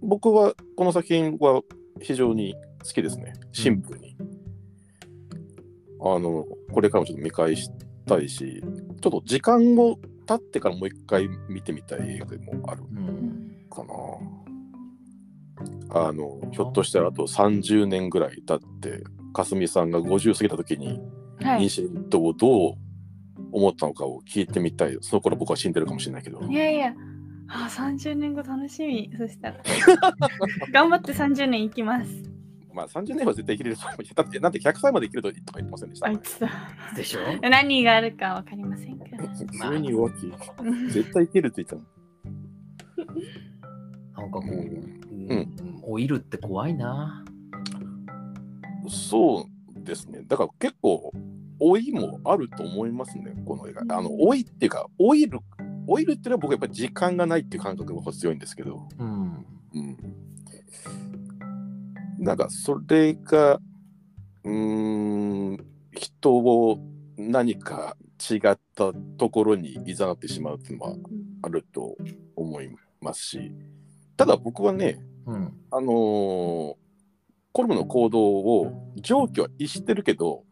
[0.00, 1.60] 僕はこの作品は
[2.00, 2.54] 非常に
[2.84, 3.32] 好きですね。
[3.50, 4.16] シンプルに。
[6.00, 7.68] あの、これからもちょっと見返し
[8.06, 8.62] たいし、
[9.00, 13.56] ちょっと時間を経ってからもう一回見てみたい映画でもあるうん。
[13.68, 13.92] かな。
[16.06, 19.02] あの、ひょっとしたらあと30年ぐらい経って、
[19.34, 20.98] かすみさんが50過ぎた時に、
[21.40, 21.62] はい。
[21.62, 22.74] インシデントをどう
[23.52, 24.96] 思ったのかを聞いてみたい。
[25.00, 26.40] その頃僕は死んでるかもしれないけど。
[26.42, 26.94] いやいや、
[27.48, 29.10] あ、30年後楽しみ。
[29.18, 29.62] そしたら。
[30.72, 32.30] 頑張って30年生きます。
[32.72, 34.14] まあ30年は絶対生きれると思います。
[34.14, 36.10] だって、なんて100歳まで生きるととか言ってませんでしたあ。
[36.10, 36.50] いつだ。
[36.96, 37.20] でしょ？
[37.48, 39.24] 何があるかわかりませんけど。
[39.58, 40.32] それに弱気。
[40.90, 41.86] 絶対生きるって言って
[44.16, 47.24] なんかこう、うんうん、老いるって怖いな。
[47.72, 48.88] たの。
[48.88, 49.53] そう
[49.84, 50.22] ですね。
[50.26, 51.12] だから結構、
[51.60, 53.82] 老いもあると思いますね、この映画。
[53.82, 55.38] あの、老いっていうか、老いる、
[55.86, 58.88] 老いるっていうのは僕はやっぱり時間がないっていう感覚が強いんですけど。
[58.98, 59.46] うん。
[59.74, 60.24] うん
[62.18, 63.60] なんかそれが
[64.44, 66.78] うーん人を
[67.18, 67.96] 何か
[68.30, 68.58] 違った
[69.18, 70.96] ところにいざなってしまうっていうのは
[71.42, 71.96] あると
[72.34, 72.70] 思い
[73.00, 73.52] ますし、
[74.16, 75.52] ただ僕はね、うん。
[75.70, 76.83] あのー
[77.54, 80.42] コルムの行動を上記は逸してるけど、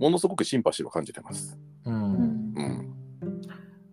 [0.00, 1.56] ものすごくシンパシーを感じてます。
[1.84, 1.90] う。
[1.90, 2.94] うんんうん。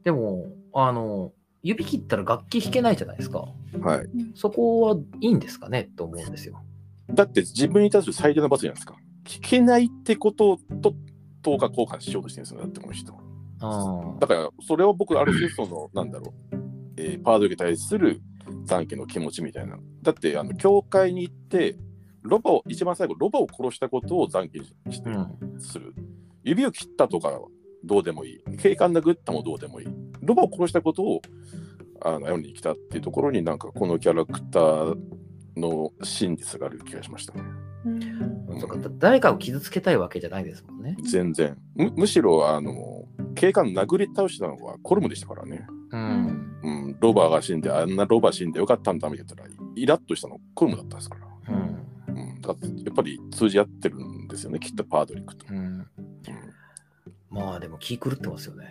[0.04, 3.46] でも、あの、指切ったら楽器弾けないじゃないですか。
[3.82, 4.08] はい。
[4.34, 5.92] そこはいいんですかね？
[5.96, 6.60] と思うんですよ。
[7.12, 8.96] だって自分に対する最大の罰じゃないですか。
[9.26, 10.96] 聞けないってことと
[11.44, 13.14] 等価交換しようとしてるんですよ、だってこの人。
[13.60, 16.56] あだから、それは僕、ある種、その、なんだろう、
[16.98, 18.22] えーパードに対する
[18.64, 19.78] 残機の気持ちみたいな。
[20.02, 21.78] だって、あの、教会に行って、
[22.26, 25.30] ロバを、一番最後、ロバを殺したことを残機にしてあ。
[25.42, 25.62] うん。
[25.62, 25.94] する。
[26.44, 27.40] 指を切ったとかは
[27.84, 28.58] どうでもいい。
[28.58, 29.88] 警官殴ったもどうでもいい。
[30.22, 31.22] ロバを殺したことを、
[32.02, 34.98] あの、世に来たっていうところになんか、このキャラクター
[35.56, 37.44] の真実がある気がしましたね。
[37.86, 40.98] うんうんそうか、だ誰かを傷つけたいわけじゃないですもんね。
[41.04, 41.92] 全然む。
[41.96, 43.04] むしろ、あの、
[43.36, 45.68] 警官殴り倒したのはコルムでしたからね。
[45.92, 46.60] うん。
[46.64, 49.44] うん、ロバが死んで、あんなロバ死んでよかったんだみたいな
[49.76, 51.18] イラッとしたのコルムだったんですか
[51.48, 51.56] ら。
[51.56, 51.85] うん。
[52.54, 55.46] やっぱり通じ合ってるんですよね、きっとパードリックと。
[55.50, 55.88] うん。
[57.30, 58.68] まあでも気狂ってますよね。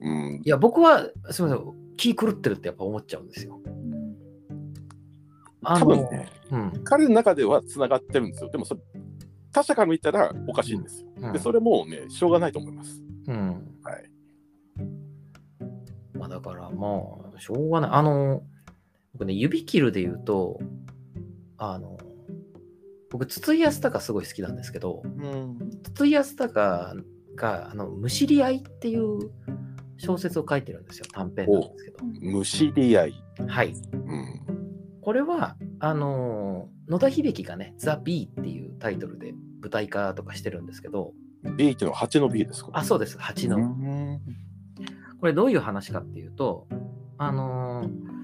[0.00, 3.60] うん、いや、僕は、すみません、気狂ってるってやっぱ思っちゃうんですよ。
[5.62, 6.84] 多分ね、うん。
[6.84, 8.50] 彼の中ではつながってるんですよ。
[8.50, 8.80] でもそれ、
[9.52, 11.08] 他者から見たらおかしいんですよ。
[11.16, 13.02] うんで、それもうね、しょうがないと思います。
[13.26, 13.48] うん。
[13.82, 14.10] はい。
[16.14, 17.02] まあだからま
[17.36, 17.90] あ、しょうがない。
[17.90, 18.42] あの、
[19.14, 20.60] 僕ね、指切るで言うと、
[21.58, 21.98] あの、
[23.10, 25.58] 僕、筒井康隆すごい好きなんですけど、うん。
[25.82, 27.04] 筒井康隆
[27.36, 29.30] が、あの、むしり合いっていう
[29.96, 31.98] 小説を書いてるんですよ、短編なんですけど。
[32.20, 33.24] むしり合い。
[33.46, 33.72] はい。
[33.92, 34.40] うん。
[35.00, 41.12] これは、あの、野田秀樹がね、ザ・ビーっていうタイトルで舞台化とかしてるんですけど、
[41.56, 42.70] B っていうのは8の B ですか？
[42.74, 43.56] あ、そうです、8の。
[43.56, 44.20] うん
[45.20, 46.68] これどういう話かっていうと、
[47.16, 48.17] あのー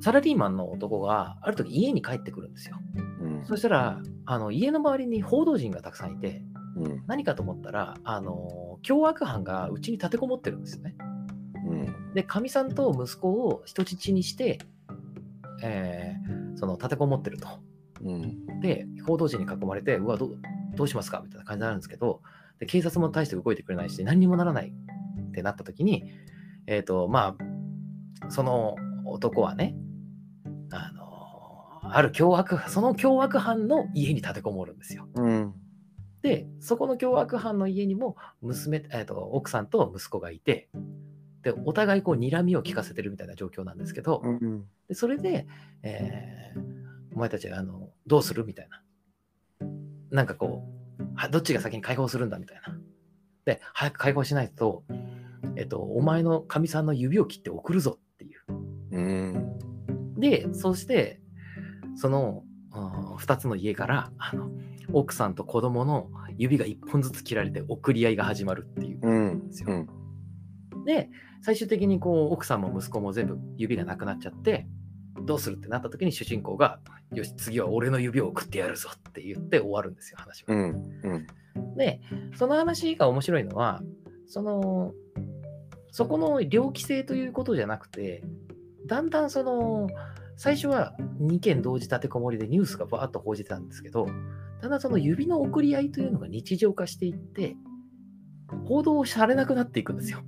[0.00, 2.76] サラリーマンの男がある時家に帰ってくるんですよ。
[3.20, 6.42] うんそしたら、あの家の周りに報道陣がたくさんいて、
[6.76, 10.96] うん何かと思ったら、あのー凶悪犯がうちに立てこもってるんですよね。
[11.66, 14.58] うんで、かみさんと息子を人質にして、
[15.62, 17.48] えーその立てこもってると。
[18.02, 20.38] うんで、報道陣に囲まれて、うわどう、
[20.76, 21.20] どうしますか？
[21.24, 22.22] みたいな感じになるんですけど、
[22.60, 26.04] で警察も大して動いてくれないし、何にもならないってなった時に、
[26.66, 27.36] えっ、と、ま
[28.22, 29.74] あ、その男はね、
[30.70, 35.08] あの、ある凶悪、その凶悪犯の家に立てこもるんですよ。
[35.14, 35.54] うん
[36.20, 40.68] で、そこの凶悪犯の家にも娘、えー、と奥さんと息子がいて、
[41.42, 45.46] で、お互いこう睨みを聞かせてるみたいな状況なんですけど、うんでそれで、
[45.82, 46.78] えー
[47.18, 48.80] お前たちあのどうするみたいな。
[50.10, 50.64] なんかこ
[51.00, 52.78] う、はどっちが先に解放するんだみたいな。
[53.44, 54.84] で、早く解放しないと、
[55.56, 58.40] えっと、お前のかみさんの指を切って送るぞっていう。
[58.92, 59.58] うん
[60.18, 61.20] で、そして、
[61.96, 64.50] その2つの家からあの
[64.92, 69.00] 奥さんと子供の指が1本ずつ切られて送り合いが始まるっていう。
[69.02, 69.88] うんですようん
[70.84, 71.10] で、
[71.42, 74.66] 最終的にこう奥さんも息子も全部指がなくなっちゃって、
[75.26, 76.80] どうするってなった時に主人公が、
[77.12, 80.54] よし、次は俺の指を送ってやるぞって言って終わるんですよ、話は。
[80.54, 81.26] うんうん
[81.76, 82.00] で、
[82.36, 83.82] その話が面白いのは、
[84.26, 84.94] その、
[85.90, 88.22] そこの猟奇性ということじゃなくて、
[88.88, 89.88] だんだんその、
[90.36, 94.06] 最初は2件同時立てこもりでニュースがバーッと報じてたんですけど、
[94.60, 97.56] だんだんその指の送り合いというのが日常化していって、
[98.66, 100.20] 報道されなくなっていくんですよ。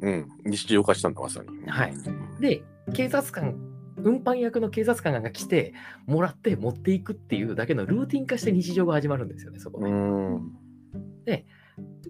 [0.00, 1.94] うん日常化したんだまさにはい
[2.40, 2.62] で、
[2.94, 3.56] 警察官、
[3.96, 5.74] 運搬役の警察官が来て、
[6.06, 9.90] もらって持っていくっていうだけのルーティン化して日常が始まるんですよね、そこで。
[9.90, 10.68] うん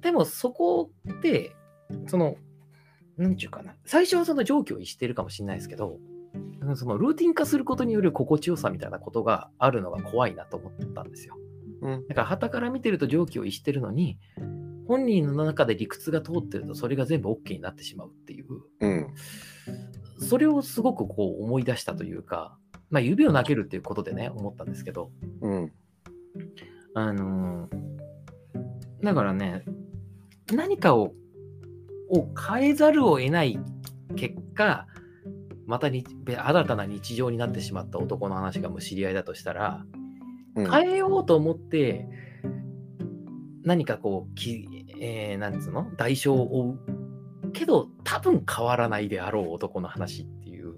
[0.01, 1.57] でもそこって、
[2.07, 2.37] その、
[3.19, 5.99] なんちゅうかな、最初はその状況を逸してるかもしれないですけど、
[6.77, 11.37] そのルーティン化することによる心地よさみたいなことがあるのが怖いなと思ったんですよ。
[11.83, 12.07] うん。
[12.07, 14.19] だから、旗から見てると状況を逸してるのに、
[14.87, 18.47] 本人の中で理屈が通ってると、それが全部 OK になってしまうっていう、
[18.81, 19.07] うん
[20.21, 22.59] それをすごくこう思い出したというか、
[22.91, 25.73] まあ、指を投げるっていうことでね、思ったんですけど、うん。
[26.95, 27.89] あのー
[29.03, 29.65] だからね、
[30.53, 31.13] 何かを
[32.11, 33.59] を変えざるを得ない
[34.17, 34.87] 結果、
[35.67, 39.85] またにべ新たな日常になってしまった男の話がむしり合いだとしたら、
[40.55, 40.71] うん。
[40.71, 42.09] 変えようと思って、
[43.65, 45.91] 何かこう、きえーなんつうの？
[45.97, 47.53] 代償を負う。
[47.53, 50.75] けど、多分変わらないであろう男の話っていう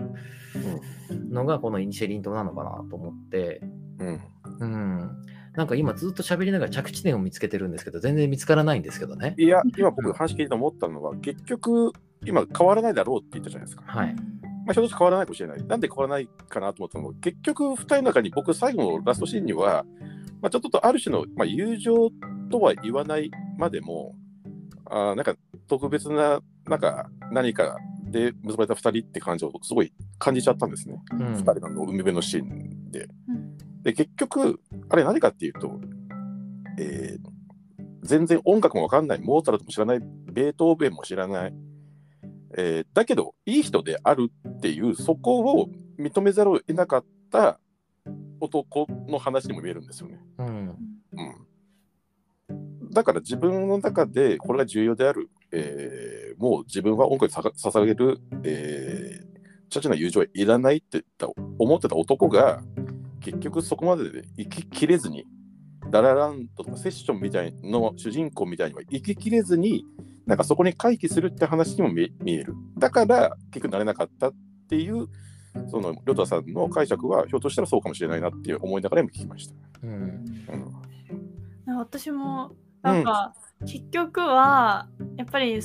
[1.31, 3.61] のが、このイニシェリン島なのかなと思って、
[3.99, 4.20] うん。
[4.61, 5.22] うん。
[5.55, 9.35] なんか今ずっと喋りながら着地点を見つけてるんですけど、全然見つからないんですけどね。
[9.37, 11.93] いや、今僕話聞いて思ったのは、結局、
[12.25, 13.83] 今変わらないだろうって言ったじゃないですか。
[13.87, 14.15] はい。
[14.15, 15.65] まあ、ひょっとして変わらないかもしれない。
[15.65, 19.85] なんで変わらないかなと思ったのも、結局、2人の中に僕、最後のラストシーンには、
[20.41, 22.11] まあ、ちょっとある種の、まあ、友情
[22.51, 24.15] とは言わないまでも、
[24.87, 25.35] あーなんか
[25.69, 27.77] 特別な、なんか何か
[28.11, 31.01] で結ばれた2人って感じをすごい感じちゃったんですね。
[31.13, 33.09] うん2人の海辺のシーンで。
[33.81, 35.81] うんで、結局、あれ何かっていうと、
[36.78, 37.31] えー
[38.03, 41.55] 全然音楽もわかんない、モーツァルトも知らない、ベートーベンも知らない、
[42.57, 45.68] えーだけど、いい人であるっていう、そこを
[45.99, 47.61] 認めざるを得なかった
[48.41, 50.18] 男の話にも見えるんですよね。
[50.39, 50.76] うん。
[52.49, 61.28] うん、だから自分の中でこれが重要である、えーもう自分は音楽に捧げる、えー、チャチな友情はいらないって言った
[61.59, 62.62] 思ってた男が
[63.21, 65.27] 結局そこまでで生ききれずに
[65.91, 69.85] ダラランドとかセッションみたいの主人公みたいには生ききれずに
[70.27, 74.35] なんかそこに回帰するって話にも見見えるだから結局なれなかったっ
[74.68, 75.09] ていう
[75.68, 79.55] そのりょたさんの解釈はひょっとしたらそうかもしれないなって思いながら今聞きました。
[79.83, 79.93] うん。
[79.93, 80.81] うん
[81.77, 82.53] 私も
[82.83, 85.61] なんか、結局はやっぱり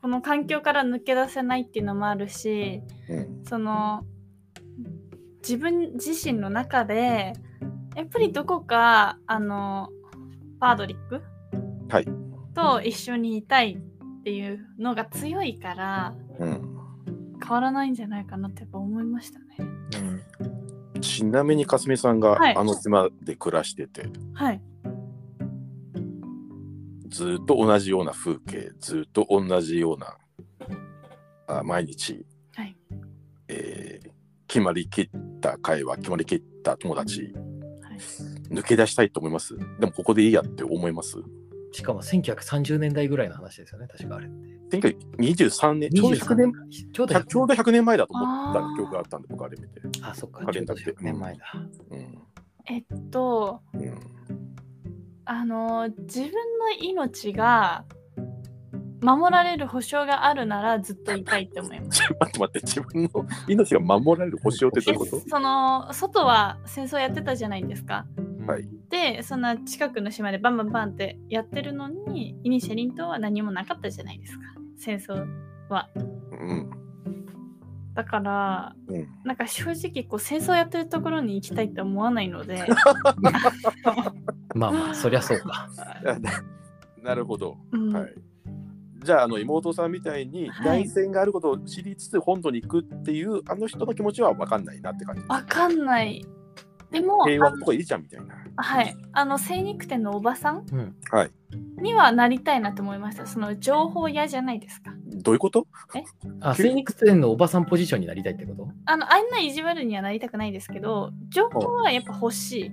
[0.00, 4.04] この環境から抜け出せないっていうのもあるしうんその
[5.46, 7.34] 自分自身の中で
[7.94, 9.90] やっぱりどこかあの
[10.58, 11.22] パードリック、
[11.88, 12.08] はい
[12.54, 16.74] と一緒にいたいっていうのが強いからうん
[17.42, 19.56] 変わらないんじゃないかなってやっぱ思いましたね。
[20.94, 21.00] うん。
[21.00, 24.62] ちなみにかすみさんがはいあの島で暮らしてて、はい。
[27.08, 30.16] ずっと同じような風景ずっと同じような
[31.46, 32.24] あ毎日、
[32.54, 32.76] はい
[33.48, 33.93] えー
[34.54, 37.32] 決まりきった会話決まりきった友達はい、
[38.54, 39.56] 抜け出したいと思います？
[39.80, 41.16] でもここでいいやって思います？
[41.72, 44.30] しかも1930年代ぐらいの話ですよね、確かあれっ
[44.70, 44.76] て。
[44.78, 46.52] 1923年ちょうど100 23年
[46.92, 51.00] ちょうど100ちょうど100年前だと思った記憶があったんで僕あれ見て、あ、そっか、カちょうどレンダーって。
[51.00, 51.52] 100年前だ。
[51.90, 52.18] うん。
[52.66, 53.92] えっとうん、
[55.24, 56.38] あの自分の
[56.80, 57.84] 命が
[59.04, 62.00] 守られる保証があるならずっといたいって思います。
[62.02, 63.10] ちょ待って待って自分の
[63.48, 65.16] 命が守られる保証ってどういうこと？
[65.18, 68.06] えその外は戦争やってたじゃないですか。
[68.46, 68.68] はい。
[68.88, 74.44] でそんな近くの島でバンバンバンってやってるのにイニシャリン島は何もなかったじゃないですか。
[74.76, 75.26] 戦争
[75.68, 75.90] は。
[75.96, 76.70] うん。
[77.94, 79.08] だからうん。
[79.24, 82.64] なんか正直こう戦争やってるところに行きたいって思わないので。
[84.54, 85.68] まあまあ、そりゃそうか。
[87.02, 87.58] なるほど。
[87.72, 87.92] うん。
[87.92, 88.14] はい、
[89.04, 90.84] じゃああの妹さんみたいにはい。
[90.84, 95.22] 内戦があることを知りつつ本土に行くっていうあの人の気持ちは分かんないなって感じ。
[95.28, 96.24] わかんない。
[96.90, 98.34] でも平和のとこいいじゃんみたいな。
[98.56, 100.94] はい、あの精肉店のおばさんうん。
[101.10, 101.30] はい。
[101.80, 103.26] にはなりたいなと思いました。
[103.26, 104.92] その情報屋じゃないですか。
[105.06, 105.66] どういうこと？
[106.40, 108.68] あ、精肉店のおばさんポジションになりたいってこと？
[108.86, 112.70] あのあんな意地悪にはなりたくないですけど、情報はやっぱ欲しい。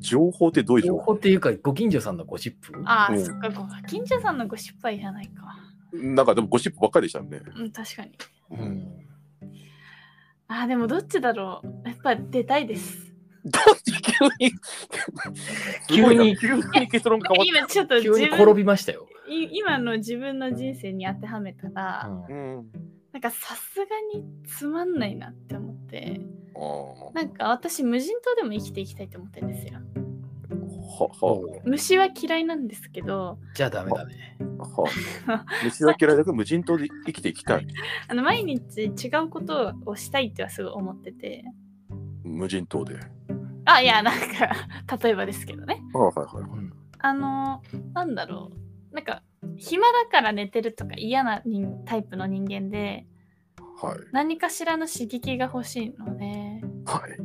[0.00, 2.72] 情報ってどういう情情報報っていうか、ご近所さんのゴシップ？
[2.84, 3.24] ああ、うん。
[3.24, 5.56] そっか、ご近所さんのゴシップはいらないか。
[5.92, 8.12] なんかでもゴシップばっかりでしたよね、うん、確かに。
[8.50, 8.88] うん。
[10.48, 11.88] ああ、でもどっちだろう。
[11.88, 13.12] やっぱ出たいです。
[13.44, 13.92] どっち
[15.88, 19.08] 急に急に結論が変わっ今ちょっと急に自分転びましたよ。
[19.28, 22.66] い今の自分の人生に当てはめたら、うんた、うん
[23.12, 23.84] なんかさすが
[24.14, 26.20] につまんないなって思って、
[26.54, 29.80] あーなんか私無人島でも生きていきたいと思ってるんですよ。
[30.98, 34.36] はは虫は嫌いなんですけど、じゃあダメだね。
[34.58, 34.84] は
[35.64, 37.66] 虫は嫌いだけど無人島で生きていきたい。
[38.08, 41.44] あの毎日違うことをしたいってはすごい思ってて、
[42.24, 42.98] 無人島で。
[43.64, 45.80] あ、いや、なんか、例えばですけどね。
[45.92, 46.44] はいはいはい。
[46.44, 46.72] うん
[47.04, 47.62] あの、
[47.94, 48.52] なんだろ
[48.92, 48.94] う。
[48.94, 49.24] なんか、
[49.56, 53.06] 暇だから寝てるとか嫌な人タイプの人間で、
[53.80, 53.98] はい。
[54.12, 57.18] 何かしらの刺激が欲しいので、はい。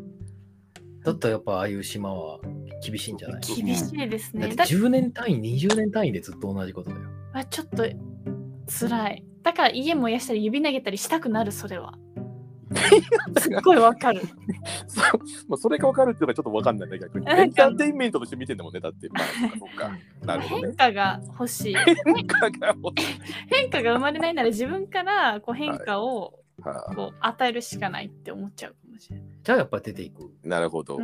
[1.03, 2.39] だったらやっぱああいう島は
[2.85, 3.41] 厳しいんじゃない？
[3.41, 4.41] 厳しいですね。
[4.41, 7.01] だってだ10年単位、20年単位でずっと同じことだよ。
[7.33, 7.85] あちょっと
[8.67, 9.23] 辛い。
[9.43, 11.97] だから家燃やしたり指投げたりしたくなる、それは。
[13.39, 14.21] すっごいわかる。
[14.87, 14.99] そ
[15.47, 17.25] まあそれが分かるっていうのはちょっと分かんないね逆に。
[17.25, 17.35] なん。
[17.37, 19.07] かエンターテインメントとして見てんだもんねだって。
[19.09, 19.23] まあ
[19.57, 19.97] そっか。
[20.25, 20.67] なるほどね。
[20.67, 21.75] 変化が欲しい。
[21.75, 23.07] 変化が欲しい。
[23.49, 29.25] 変化が生まれないなら自分からこう変化をはこう与えるしかないって思っちゃうかもしれない。
[29.43, 30.99] じゃあやっぱ出ていくなるほど。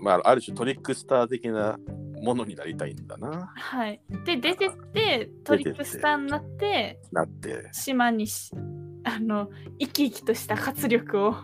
[0.00, 1.78] まあある種トリックスター的な
[2.22, 4.00] ものになりたいんだなはい。
[4.24, 8.50] で、出てってトリックスターになって、なって島にし
[9.04, 11.34] あの生き生きとした活力を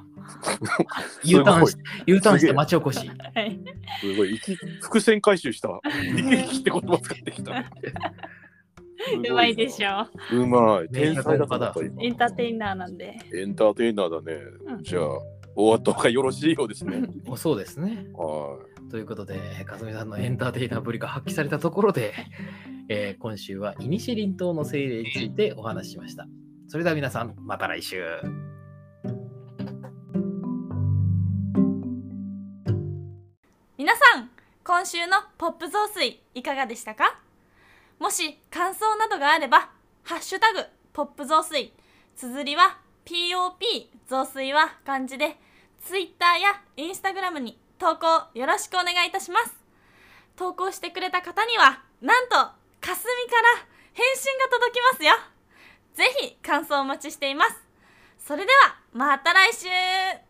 [1.25, 2.99] U ターンしす U ターンして町おこし。
[2.99, 3.61] はい。
[4.01, 5.69] すごい、生き伏線回収した。
[5.85, 7.65] 生きって言葉使ってきた。
[9.29, 10.09] うまいでしょ。
[10.33, 10.37] ょ。
[10.37, 10.89] うまい。
[10.89, 13.17] 天才だと思ったエン今ターテイナーなんで。
[13.35, 14.41] エンターテイナーだね。
[14.67, 15.05] うんじゃあ、
[15.57, 17.03] 終わった方がよろしいようですね。
[17.27, 18.09] おそうですね。
[18.15, 18.59] は
[18.91, 22.13] ということで、かずみさんのエンターテイナーぶりが発揮されたところで、
[22.89, 26.27] えー今週はイニシリン島の精霊についてお話ししました。
[26.69, 28.03] それでは皆さん、また来週。
[33.77, 34.31] 皆さん
[34.65, 37.19] 今週のポップ増水いかがでしたか？
[37.99, 39.71] もし感想などがあれば
[40.05, 40.61] 「ハッシュタグ
[40.93, 41.73] ポップ増水」
[42.17, 43.65] 綴りは POP
[44.07, 45.37] 増水は漢字で
[45.85, 49.55] Twitter や Instagram に投稿よろしくお願いいたします。
[50.37, 55.13] 投稿してくれた方にはなんとかすみから返信が届きますよ。
[55.95, 57.57] ぜひ感想お待ちしています。
[58.19, 60.26] それではまた来週!